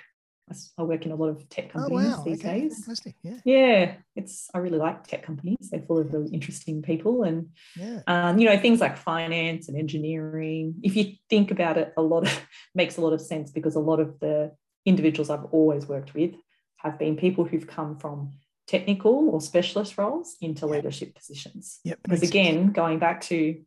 [0.80, 2.24] I work in a lot of tech oh, companies oh, wow.
[2.24, 2.62] these okay.
[2.62, 3.14] days.
[3.22, 3.38] Yeah.
[3.46, 3.94] Yeah.
[4.16, 5.70] It's I really like tech companies.
[5.70, 8.02] They're full of really interesting people and yeah.
[8.08, 10.76] um, you know, things like finance and engineering.
[10.82, 13.80] If you think about it, a lot of makes a lot of sense because a
[13.80, 14.52] lot of the
[14.88, 16.34] individuals I've always worked with
[16.78, 18.32] have been people who've come from
[18.70, 21.80] technical or specialist roles into leadership positions.
[21.84, 22.76] Yep, because again, sense.
[22.76, 23.62] going back to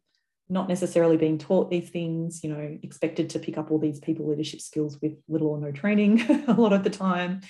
[0.53, 4.29] not necessarily being taught these things, you know, expected to pick up all these people
[4.29, 7.41] leadership skills with little or no training a lot of the time.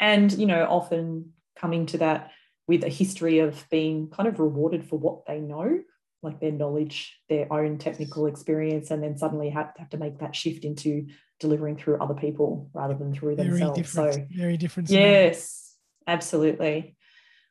[0.00, 2.32] And, you know, often coming to that
[2.66, 5.78] with a history of being kind of rewarded for what they know,
[6.22, 10.34] like their knowledge, their own technical experience, and then suddenly have, have to make that
[10.34, 11.06] shift into
[11.38, 13.78] delivering through other people rather than through very themselves.
[13.78, 14.90] Different, so very different.
[14.90, 15.76] Yes,
[16.06, 16.96] absolutely.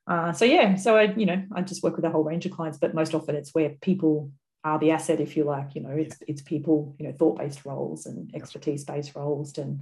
[0.05, 2.51] Uh, so yeah, so I, you know, I just work with a whole range of
[2.51, 4.31] clients, but most often it's where people
[4.63, 5.75] are the asset, if you like.
[5.75, 9.81] You know, it's it's people, you know, thought-based roles and expertise-based roles and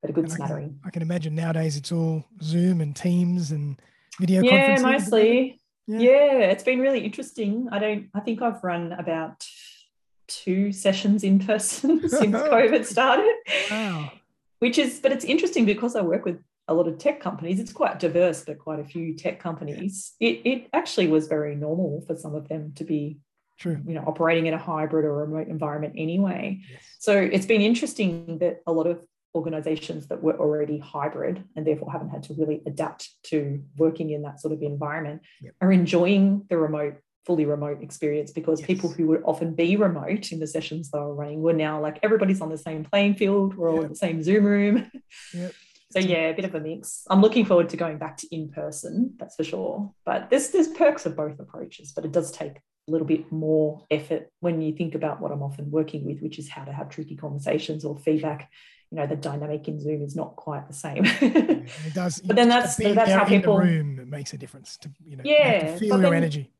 [0.00, 0.64] but a good and smattering.
[0.64, 3.80] I can, I can, imagine nowadays it's all Zoom and Teams and
[4.20, 5.60] video yeah, mostly.
[5.86, 5.98] Yeah.
[5.98, 7.68] yeah, it's been really interesting.
[7.72, 9.44] I don't I think I've run about
[10.28, 13.34] two sessions in person since COVID started.
[13.70, 14.12] Wow.
[14.60, 17.58] Which is, but it's interesting because I work with a lot of tech companies.
[17.58, 20.14] It's quite diverse, but quite a few tech companies.
[20.20, 23.18] It, it actually was very normal for some of them to be
[23.58, 23.80] True.
[23.86, 26.80] you know operating in a hybrid or remote environment anyway yes.
[26.98, 29.00] so it's been interesting that a lot of
[29.34, 34.22] organizations that were already hybrid and therefore haven't had to really adapt to working in
[34.22, 35.54] that sort of environment yep.
[35.60, 36.96] are enjoying the remote
[37.26, 38.66] fully remote experience because yes.
[38.66, 41.98] people who would often be remote in the sessions they were running were now like
[42.02, 43.84] everybody's on the same playing field we're all yep.
[43.84, 44.90] in the same zoom room
[45.34, 45.52] yep.
[45.90, 48.48] so yeah a bit of a mix i'm looking forward to going back to in
[48.48, 52.56] person that's for sure but there's there's perks of both approaches but it does take
[52.90, 56.48] little bit more effort when you think about what I'm often working with, which is
[56.48, 58.50] how to have tricky conversations or feedback.
[58.90, 61.02] You know, the dynamic in Zoom is not quite the same.
[61.04, 62.20] it does.
[62.20, 63.56] But then that's that's how people.
[63.58, 64.78] The room it makes a difference.
[64.78, 66.50] To you know, yeah, you feel your energy.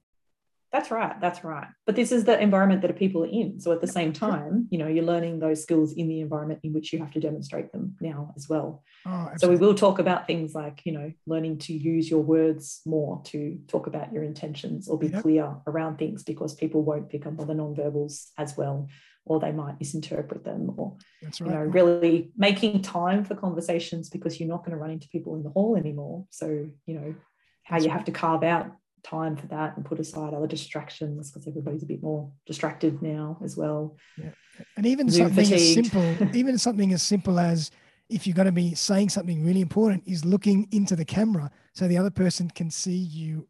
[0.71, 1.19] That's right.
[1.19, 1.66] That's right.
[1.87, 3.59] But this is the environment that people are in.
[3.59, 6.75] So at the same time, you know, you're learning those skills in the environment in
[6.75, 8.83] which you have to demonstrate them now as well.
[9.07, 12.83] Oh, so we will talk about things like, you know, learning to use your words
[12.85, 15.23] more to talk about your intentions or be yep.
[15.23, 18.89] clear around things because people won't pick up on the nonverbals as well,
[19.25, 21.41] or they might misinterpret them, or right.
[21.41, 25.35] you know, really making time for conversations because you're not going to run into people
[25.37, 26.27] in the hall anymore.
[26.29, 27.14] So, you know,
[27.62, 27.97] how That's you right.
[27.97, 31.86] have to carve out time for that and put aside other distractions because everybody's a
[31.86, 33.96] bit more distracted now as well.
[34.16, 34.30] Yeah.
[34.76, 35.86] And even Zoom something fatigued.
[35.86, 37.70] as simple, even something as simple as
[38.09, 41.86] if you're going to be saying something really important is looking into the camera so
[41.86, 43.46] the other person can see you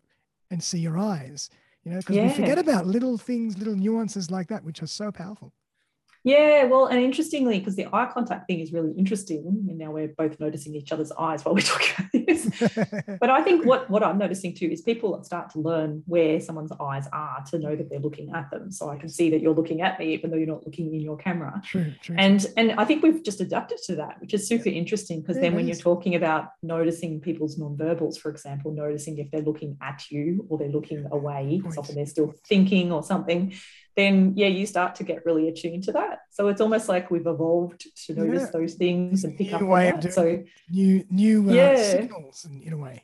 [0.50, 1.50] and see your eyes.
[1.84, 2.26] You know, because yeah.
[2.26, 5.52] we forget about little things, little nuances like that, which are so powerful.
[6.24, 10.08] Yeah, well, and interestingly, because the eye contact thing is really interesting, and now we're
[10.08, 13.16] both noticing each other's eyes while we're talking about this.
[13.20, 16.72] but I think what, what I'm noticing too is people start to learn where someone's
[16.80, 18.72] eyes are to know that they're looking at them.
[18.72, 21.00] So I can see that you're looking at me, even though you're not looking in
[21.00, 21.62] your camera.
[21.64, 22.16] True, true.
[22.18, 25.54] And and I think we've just adapted to that, which is super interesting because then
[25.54, 30.46] when you're talking about noticing people's nonverbals, for example, noticing if they're looking at you
[30.48, 33.54] or they're looking away, because often they're still thinking or something
[33.98, 36.20] then yeah, you start to get really attuned to that.
[36.30, 38.50] So it's almost like we've evolved to notice yeah.
[38.52, 40.12] those things and pick new up way on that.
[40.12, 41.82] So new new uh, yeah.
[41.82, 43.02] signals in, in a way.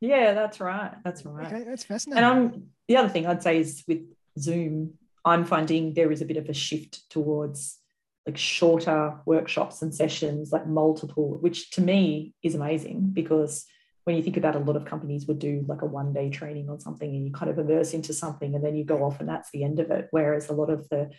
[0.00, 0.92] Yeah, that's right.
[1.04, 1.46] That's right.
[1.52, 2.24] Okay, that's fascinating.
[2.24, 4.02] And um, the other thing I'd say is with
[4.38, 4.94] Zoom,
[5.24, 7.78] I'm finding there is a bit of a shift towards
[8.24, 13.66] like shorter workshops and sessions, like multiple, which to me is amazing because
[14.04, 16.68] when you think about a lot of companies would do like a one day training
[16.68, 19.28] on something and you kind of immerse into something and then you go off and
[19.28, 20.08] that's the end of it.
[20.10, 21.10] Whereas a lot of the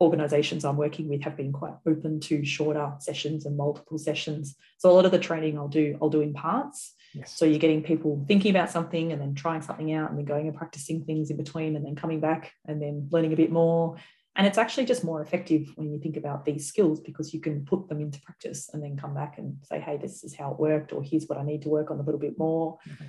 [0.00, 4.54] organizations I'm working with have been quite open to shorter sessions and multiple sessions.
[4.78, 6.94] So a lot of the training I'll do, I'll do in parts.
[7.14, 7.36] Yes.
[7.36, 10.46] So you're getting people thinking about something and then trying something out and then going
[10.46, 13.96] and practicing things in between and then coming back and then learning a bit more.
[14.38, 17.64] And it's actually just more effective when you think about these skills because you can
[17.64, 20.60] put them into practice and then come back and say, hey, this is how it
[20.60, 22.78] worked, or here's what I need to work on a little bit more.
[22.88, 23.06] Mm-hmm.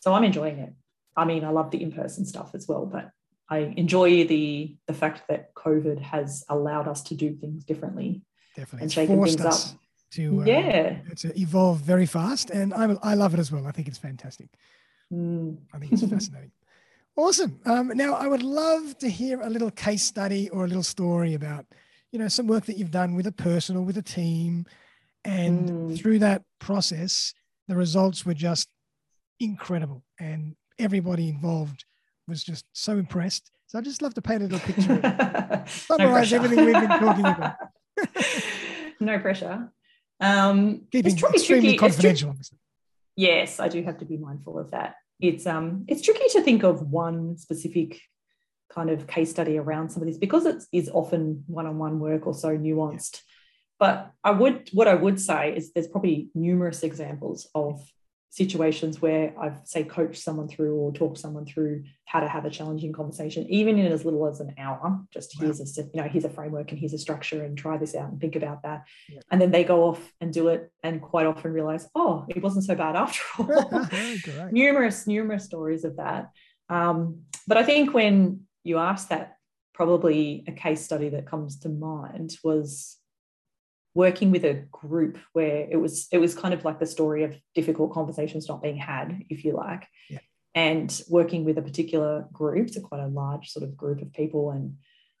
[0.00, 0.74] So I'm enjoying it.
[1.16, 3.10] I mean, I love the in-person stuff as well, but
[3.48, 8.22] I enjoy the the fact that COVID has allowed us to do things differently.
[8.54, 9.80] Definitely, and it's forced us up.
[10.12, 13.66] to uh, yeah to evolve very fast, and I I love it as well.
[13.66, 14.50] I think it's fantastic.
[15.10, 15.56] Mm.
[15.72, 16.52] I think it's fascinating.
[17.16, 17.58] Awesome.
[17.64, 21.32] Um, now, I would love to hear a little case study or a little story
[21.32, 21.64] about,
[22.12, 24.66] you know, some work that you've done with a person or with a team,
[25.24, 25.98] and mm.
[25.98, 27.32] through that process,
[27.68, 28.68] the results were just
[29.40, 31.86] incredible, and everybody involved
[32.28, 33.50] was just so impressed.
[33.66, 37.24] So I just love to paint a little picture, summarize no everything we've been talking
[37.24, 37.56] about.
[39.00, 39.72] no pressure.
[40.20, 41.78] Um, Keeping it's extremely tricky.
[41.78, 42.32] confidential.
[42.34, 42.58] Tri-
[43.16, 44.96] yes, I do have to be mindful of that.
[45.20, 48.00] It's um, it's tricky to think of one specific
[48.70, 52.34] kind of case study around some of this because it is often one-on-one work or
[52.34, 53.14] so nuanced.
[53.14, 53.20] Yeah.
[53.78, 57.80] But I would, what I would say is there's probably numerous examples of
[58.36, 62.50] situations where I've say coached someone through or talked someone through how to have a
[62.50, 65.00] challenging conversation, even in as little as an hour.
[65.10, 65.46] Just wow.
[65.46, 68.10] here's a you know here's a framework and here's a structure and try this out
[68.10, 69.20] and think about that, yeah.
[69.30, 72.64] and then they go off and do it and quite often realize oh it wasn't
[72.64, 73.88] so bad after all.
[74.50, 76.30] numerous numerous stories of that.
[76.68, 79.32] Um, but I think when you ask that,
[79.72, 82.96] probably a case study that comes to mind was
[83.96, 87.34] working with a group where it was it was kind of like the story of
[87.54, 90.18] difficult conversations not being had if you like yeah.
[90.54, 94.50] and working with a particular group so quite a large sort of group of people
[94.50, 94.76] and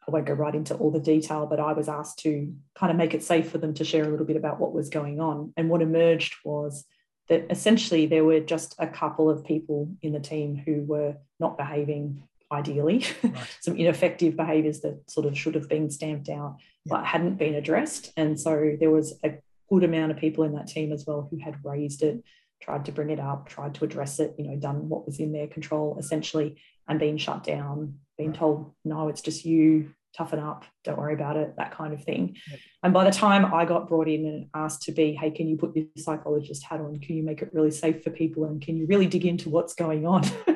[0.06, 2.96] I won't go right into all the detail, but I was asked to kind of
[2.96, 5.52] make it safe for them to share a little bit about what was going on.
[5.56, 6.84] And what emerged was
[7.28, 11.58] that essentially there were just a couple of people in the team who were not
[11.58, 12.22] behaving
[12.52, 13.56] ideally, right.
[13.60, 16.58] some ineffective behaviours that sort of should have been stamped out
[16.88, 18.12] but hadn't been addressed.
[18.16, 19.34] And so there was a
[19.68, 22.22] good amount of people in that team as well who had raised it,
[22.62, 25.32] tried to bring it up, tried to address it, you know, done what was in
[25.32, 28.38] their control essentially, and been shut down, being right.
[28.38, 32.36] told, no, it's just you, toughen up, don't worry about it, that kind of thing.
[32.50, 32.60] Yep.
[32.82, 35.56] And by the time I got brought in and asked to be, hey, can you
[35.56, 36.98] put your psychologist hat on?
[37.00, 38.44] Can you make it really safe for people?
[38.44, 40.22] And can you really dig into what's going on?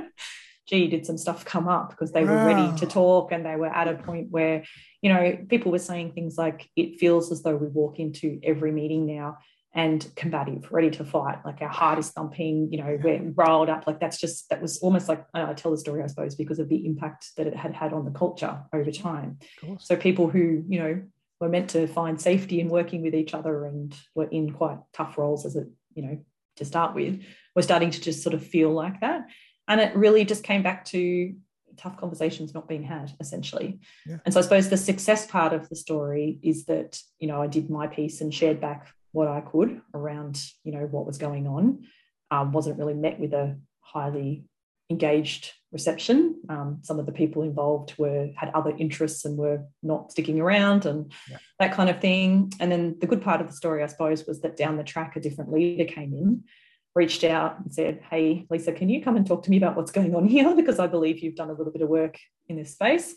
[0.70, 2.90] gee, did some stuff come up because they were ready to ah.
[2.90, 4.64] talk and they were at a point where,
[5.02, 8.70] you know, people were saying things like, it feels as though we walk into every
[8.70, 9.38] meeting now
[9.74, 11.38] and combative, ready to fight.
[11.44, 13.86] Like our heart is thumping, you know, we're riled up.
[13.86, 16.68] Like that's just, that was almost like, I tell the story, I suppose, because of
[16.68, 19.38] the impact that it had had on the culture over time.
[19.80, 21.02] So people who, you know,
[21.40, 25.18] were meant to find safety in working with each other and were in quite tough
[25.18, 26.18] roles as it, you know,
[26.56, 27.22] to start with,
[27.56, 29.22] were starting to just sort of feel like that.
[29.70, 31.34] And it really just came back to
[31.80, 34.18] tough conversations not being had essentially yeah.
[34.24, 37.46] and so i suppose the success part of the story is that you know i
[37.46, 41.46] did my piece and shared back what i could around you know what was going
[41.46, 41.82] on
[42.30, 44.44] um, wasn't really met with a highly
[44.90, 50.10] engaged reception um, some of the people involved were had other interests and were not
[50.10, 51.38] sticking around and yeah.
[51.58, 54.40] that kind of thing and then the good part of the story i suppose was
[54.42, 56.44] that down the track a different leader came in
[56.95, 59.93] reached out and said, Hey, Lisa, can you come and talk to me about what's
[59.93, 60.55] going on here?
[60.55, 62.18] Because I believe you've done a little bit of work
[62.49, 63.14] in this space.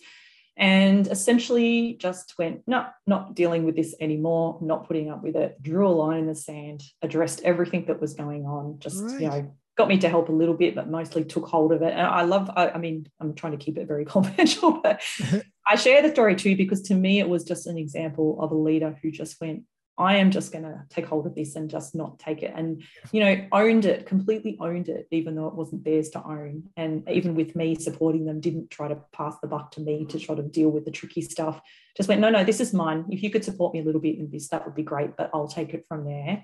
[0.56, 5.62] And essentially just went, No, not dealing with this anymore, not putting up with it,
[5.62, 9.20] drew a line in the sand, addressed everything that was going on, just, right.
[9.20, 11.94] you know, got me to help a little bit, but mostly took hold of it.
[11.94, 15.02] And I love, I, I mean, I'm trying to keep it very confidential, but
[15.68, 18.56] I share the story too, because to me, it was just an example of a
[18.56, 19.64] leader who just went,
[19.98, 22.52] I am just going to take hold of this and just not take it.
[22.56, 26.64] And, you know, owned it, completely owned it, even though it wasn't theirs to own.
[26.76, 30.18] And even with me supporting them, didn't try to pass the buck to me to
[30.18, 31.62] try to deal with the tricky stuff.
[31.96, 33.06] Just went, no, no, this is mine.
[33.10, 35.30] If you could support me a little bit in this, that would be great, but
[35.32, 36.44] I'll take it from there.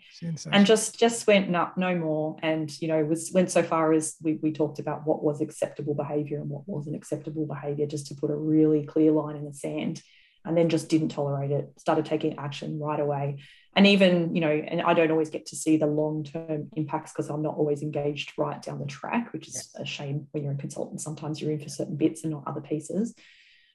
[0.54, 2.38] And just just went, no, no more.
[2.43, 5.95] And, you know, was went so far as we, we talked about what was acceptable
[5.95, 9.54] behavior and what wasn't acceptable behavior, just to put a really clear line in the
[9.54, 10.04] sand
[10.50, 13.38] and then just didn't tolerate it, started taking action right away.
[13.76, 17.14] And even, you know, and I don't always get to see the long term impacts
[17.14, 20.54] because I'm not always engaged right down the track, which is a shame when you're
[20.54, 21.02] a consultant.
[21.02, 23.14] Sometimes you're in for certain bits and not other pieces.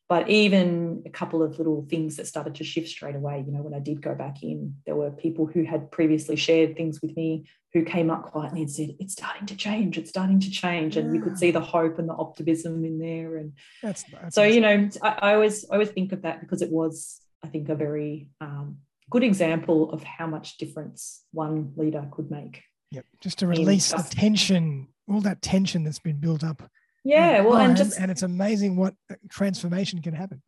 [0.08, 3.62] But even a couple of little things that started to shift straight away you know
[3.62, 7.16] when i did go back in there were people who had previously shared things with
[7.16, 10.96] me who came up quietly and said it's starting to change it's starting to change.
[10.96, 11.14] And yeah.
[11.14, 13.36] you could see the hope and the optimism in there.
[13.36, 13.52] And
[13.82, 16.70] that's, that's so you know I, I, always I always think of that because it
[16.70, 18.78] was i think a very um,
[19.10, 24.02] good example of how much difference one leader could make yep just to release the
[24.10, 26.62] tension all that tension that's been built up
[27.04, 27.44] yeah mm.
[27.44, 28.94] well oh, and just and it's amazing what
[29.28, 30.42] transformation can happen.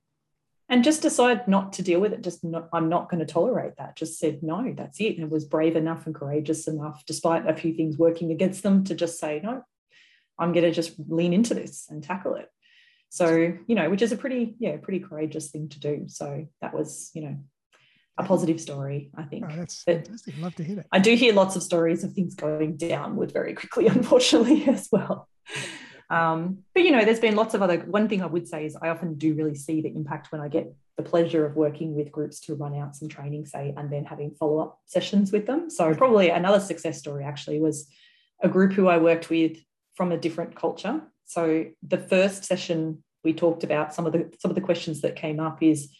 [0.69, 3.77] And just decide not to deal with it just not, i'm not going to tolerate
[3.77, 3.97] that.
[3.97, 5.19] Just said no that's it.
[5.19, 8.95] And was brave enough and courageous enough despite a few things working against them to
[8.95, 9.63] just say no
[10.39, 12.49] i'm going to just lean into this and tackle it.
[13.11, 16.05] So you know which is a pretty yeah pretty courageous thing to do.
[16.09, 17.37] So that was you know
[18.19, 19.45] a positive story i think.
[19.47, 20.35] Oh, that's but fantastic.
[20.39, 20.87] Love to hear that.
[20.91, 25.29] I do hear lots of stories of things going downward very quickly unfortunately as well
[26.09, 27.79] um, but you know, there's been lots of other.
[27.81, 30.49] One thing I would say is I often do really see the impact when I
[30.49, 34.05] get the pleasure of working with groups to run out some training, say, and then
[34.05, 35.69] having follow up sessions with them.
[35.69, 37.89] So probably another success story actually was
[38.43, 39.59] a group who I worked with
[39.95, 41.03] from a different culture.
[41.25, 45.17] So the first session we talked about some of the some of the questions that
[45.17, 45.91] came up is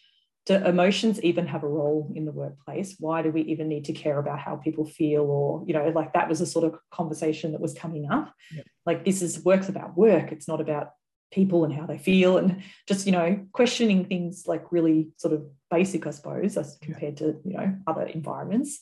[0.47, 2.95] do emotions even have a role in the workplace?
[2.99, 6.13] Why do we even need to care about how people feel or you know like
[6.13, 8.33] that was a sort of conversation that was coming up.
[8.55, 8.65] Yep.
[8.85, 10.31] like this is works about work.
[10.31, 10.91] It's not about
[11.33, 15.45] people and how they feel and just you know questioning things like really sort of
[15.69, 18.79] basic i suppose as compared to you know other environments.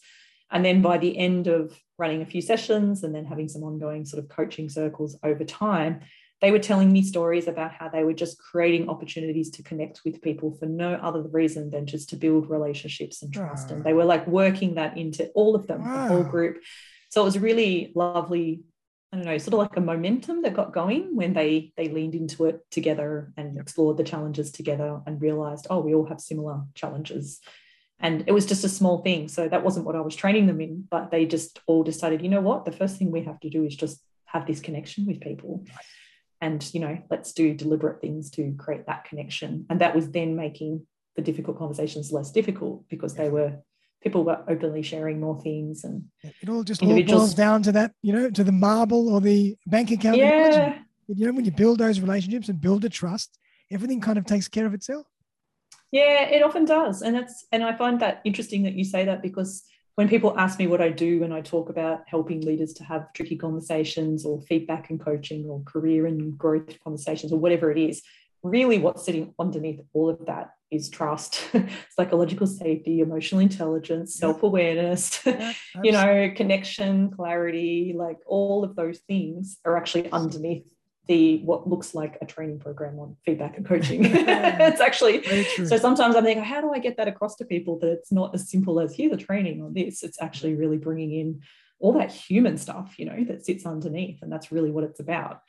[0.52, 4.06] And then by the end of running a few sessions and then having some ongoing
[4.06, 6.02] sort of coaching circles over time
[6.46, 10.22] they were telling me stories about how they were just creating opportunities to connect with
[10.22, 13.72] people for no other reason than just to build relationships and trust.
[13.72, 13.96] And they ah.
[13.96, 16.04] were like working that into all of them, wow.
[16.04, 16.30] the whole ah.
[16.30, 16.62] group.
[17.10, 18.62] So it was really lovely.
[19.12, 22.14] I don't know, sort of like a momentum that got going when they they leaned
[22.14, 26.62] into it together and explored the challenges together and realized, oh, we all have similar
[26.76, 27.40] challenges.
[28.00, 29.30] And it was just a small thing.
[29.30, 32.30] So that wasn't what I was training them in, but they just all decided, you
[32.30, 35.22] know what, the first thing we have to do is just have this connection with
[35.22, 35.66] people
[36.42, 39.66] and you know let's do deliberate things to create that connection.
[39.70, 43.58] And that was then making the difficult conversations less difficult because they were
[44.02, 47.92] people were openly sharing more things and it all just all boils down to that
[48.02, 50.18] you know to the marble or the bank account.
[50.18, 50.80] Yeah.
[51.08, 53.38] You know when you build those relationships and build a trust
[53.72, 55.08] everything kind of takes care of itself.
[55.92, 57.02] Yeah it often does.
[57.02, 59.64] And that's and i find that interesting that you say that because
[59.96, 63.14] when people ask me what I do when I talk about helping leaders to have
[63.14, 68.02] tricky conversations or feedback and coaching or career and growth conversations or whatever it is,
[68.44, 71.50] really what's sitting underneath all of that is trust,
[71.92, 79.58] psychological safety, emotional intelligence, self-awareness, yeah, you know, connection, clarity, like all of those things
[79.64, 80.66] are actually underneath
[81.08, 84.06] the what looks like a training program on feedback and coaching.
[84.06, 85.24] it's actually
[85.66, 88.34] so sometimes I'm thinking, how do I get that across to people that it's not
[88.34, 90.04] as simple as here's a training on this.
[90.04, 91.42] It's actually really bringing in
[91.80, 95.42] all that human stuff, you know, that sits underneath, and that's really what it's about.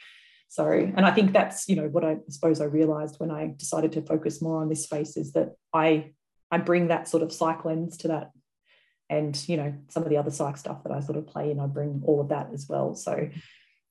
[0.48, 3.92] So, and I think that's you know what I suppose I realized when I decided
[3.92, 6.12] to focus more on this space is that I
[6.50, 8.30] I bring that sort of psych lens to that
[9.09, 11.61] and you know some of the other psych stuff that I sort of play in,
[11.61, 12.94] I bring all of that as well.
[12.94, 13.28] So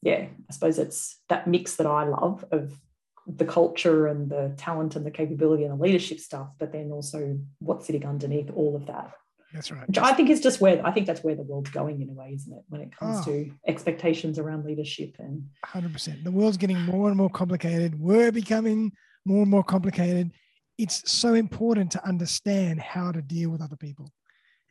[0.05, 2.79] yeah, I suppose it's that mix that I love of
[3.25, 7.39] the culture and the talent and the capability and the leadership stuff, but then also
[7.57, 9.13] what's sitting underneath all of that.
[9.51, 9.87] That's right.
[9.87, 12.13] Which I think is just where I think that's where the world's going in a
[12.13, 12.63] way, isn't it?
[12.69, 16.23] When it comes oh, to expectations around leadership and 100%.
[16.23, 17.99] The world's getting more and more complicated.
[17.99, 18.91] We're becoming
[19.25, 20.31] more and more complicated.
[20.77, 24.11] It's so important to understand how to deal with other people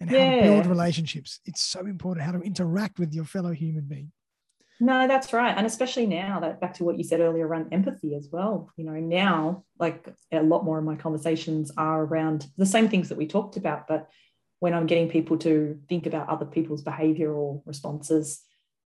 [0.01, 0.37] and how yeah.
[0.37, 1.41] to build relationships.
[1.45, 4.13] It's so important how to interact with your fellow human being.
[4.81, 5.57] No, that's right.
[5.57, 8.71] And especially now that back to what you said earlier around empathy as well.
[8.77, 13.09] You know, now like a lot more of my conversations are around the same things
[13.09, 14.09] that we talked about, but
[14.59, 18.41] when I'm getting people to think about other people's behavior or responses,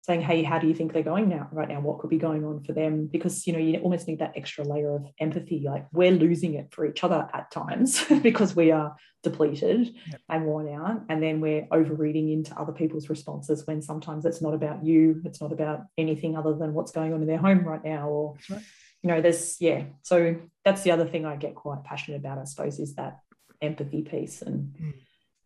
[0.04, 1.80] saying, hey, how do you think they're going now right now?
[1.80, 3.06] What could be going on for them?
[3.06, 5.62] Because you know, you almost need that extra layer of empathy.
[5.64, 10.20] Like we're losing it for each other at times because we are depleted yep.
[10.28, 11.04] and worn out.
[11.08, 15.40] And then we're overreading into other people's responses when sometimes it's not about you, it's
[15.40, 18.06] not about anything other than what's going on in their home right now.
[18.06, 18.62] Or right.
[19.02, 19.84] you know, there's yeah.
[20.02, 20.36] So
[20.66, 23.20] that's the other thing I get quite passionate about, I suppose, is that
[23.62, 24.92] empathy piece and mm.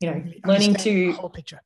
[0.00, 1.61] you know, learning to whole picture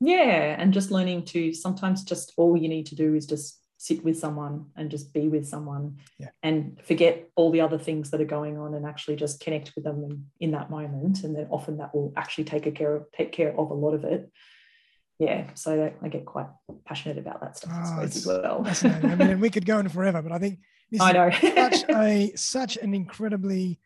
[0.00, 4.04] yeah and just learning to sometimes just all you need to do is just sit
[4.04, 6.28] with someone and just be with someone yeah.
[6.42, 9.84] and forget all the other things that are going on and actually just connect with
[9.84, 11.24] them in, in that moment.
[11.24, 13.94] And then often that will actually take a care of take care of a lot
[13.94, 14.30] of it.
[15.18, 16.48] Yeah so I get quite
[16.84, 18.66] passionate about that stuff oh, as well.
[18.84, 20.58] I mean we could go on forever but I think
[20.90, 21.30] this I know.
[21.30, 23.80] such a such an incredibly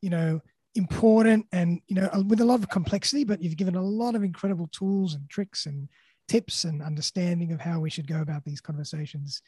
[0.00, 0.40] you know,
[0.76, 4.22] important and you know with a lot of complexity but you've given a lot of
[4.22, 5.88] incredible tools and tricks and
[6.28, 9.42] tips and understanding of how we should go about these conversations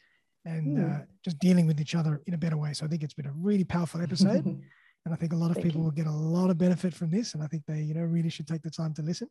[0.45, 1.01] and mm.
[1.01, 3.25] uh, just dealing with each other in a better way so i think it's been
[3.25, 5.85] a really powerful episode and i think a lot of Thank people you.
[5.85, 8.29] will get a lot of benefit from this and i think they you know really
[8.29, 9.29] should take the time to listen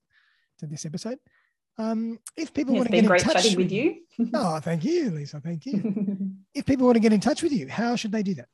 [0.60, 1.18] to this episode
[1.78, 4.02] um, if people want to get in touch with, with you,
[4.34, 5.40] oh, thank you, Lisa.
[5.40, 6.34] Thank you.
[6.54, 8.48] if people want to get in touch with you, how should they do that?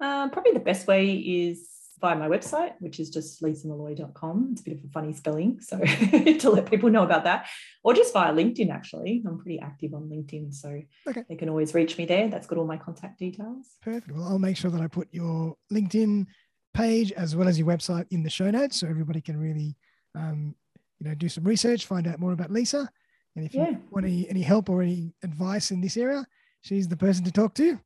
[0.00, 1.66] Uh, probably the best way is
[2.00, 4.50] via my website, which is just lisamalloy.com.
[4.52, 5.78] It's a bit of a funny spelling, so
[6.38, 7.46] to let people know about that,
[7.82, 8.70] or just via LinkedIn.
[8.70, 11.24] Actually, I'm pretty active on LinkedIn, so okay.
[11.28, 12.28] they can always reach me there.
[12.28, 13.76] That's got all my contact details.
[13.82, 14.12] Perfect.
[14.12, 16.26] Well, I'll make sure that I put your LinkedIn
[16.72, 19.76] page as well as your website in the show notes, so everybody can really,
[20.14, 20.54] um,
[20.98, 22.88] you know, do some research, find out more about Lisa,
[23.36, 26.24] and if you want any any help or any advice in this area,
[26.62, 27.78] she's the person to talk to.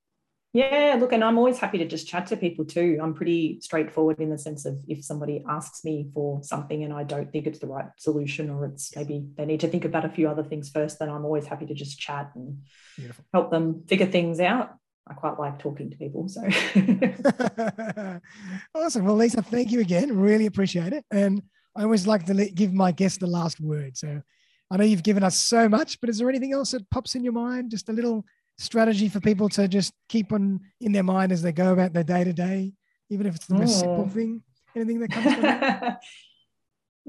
[0.54, 2.98] Yeah, look, and I'm always happy to just chat to people too.
[3.02, 7.04] I'm pretty straightforward in the sense of if somebody asks me for something and I
[7.04, 10.08] don't think it's the right solution or it's maybe they need to think about a
[10.08, 12.62] few other things first, then I'm always happy to just chat and
[12.96, 13.24] Beautiful.
[13.34, 14.74] help them figure things out.
[15.06, 16.28] I quite like talking to people.
[16.28, 16.42] So
[18.74, 19.04] awesome.
[19.04, 20.16] Well, Lisa, thank you again.
[20.16, 21.04] Really appreciate it.
[21.10, 21.42] And
[21.76, 23.98] I always like to give my guest the last word.
[23.98, 24.22] So
[24.70, 27.24] I know you've given us so much, but is there anything else that pops in
[27.24, 27.70] your mind?
[27.70, 28.24] Just a little
[28.58, 32.04] strategy for people to just keep on in their mind as they go about their
[32.04, 32.72] day to day,
[33.10, 34.08] even if it's the most simple oh.
[34.08, 34.42] thing?
[34.76, 35.96] Anything that comes to mind?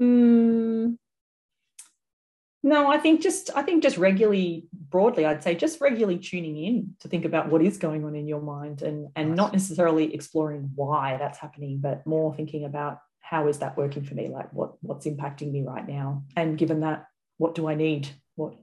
[0.00, 0.96] mm,
[2.62, 6.94] no, I think just I think just regularly, broadly, I'd say just regularly tuning in
[7.00, 9.36] to think about what is going on in your mind, and and nice.
[9.36, 14.14] not necessarily exploring why that's happening, but more thinking about how is that working for
[14.14, 17.06] me, like what what's impacting me right now, and given that,
[17.38, 18.08] what do I need?
[18.34, 18.56] What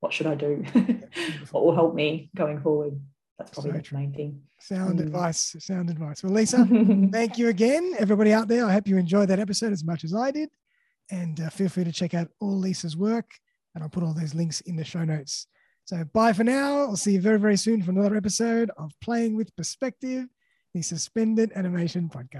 [0.00, 0.64] what should I do?
[1.50, 2.98] what will help me going forward?
[3.38, 4.42] That's probably so the main thing.
[4.58, 5.56] Sound um, advice.
[5.58, 6.22] Sound advice.
[6.22, 6.66] Well, Lisa,
[7.12, 8.66] thank you again, everybody out there.
[8.66, 10.50] I hope you enjoyed that episode as much as I did.
[11.10, 13.30] And uh, feel free to check out all Lisa's work.
[13.74, 15.46] And I'll put all those links in the show notes.
[15.84, 16.80] So bye for now.
[16.80, 20.26] I'll see you very, very soon for another episode of Playing with Perspective,
[20.74, 22.38] the Suspended Animation Podcast.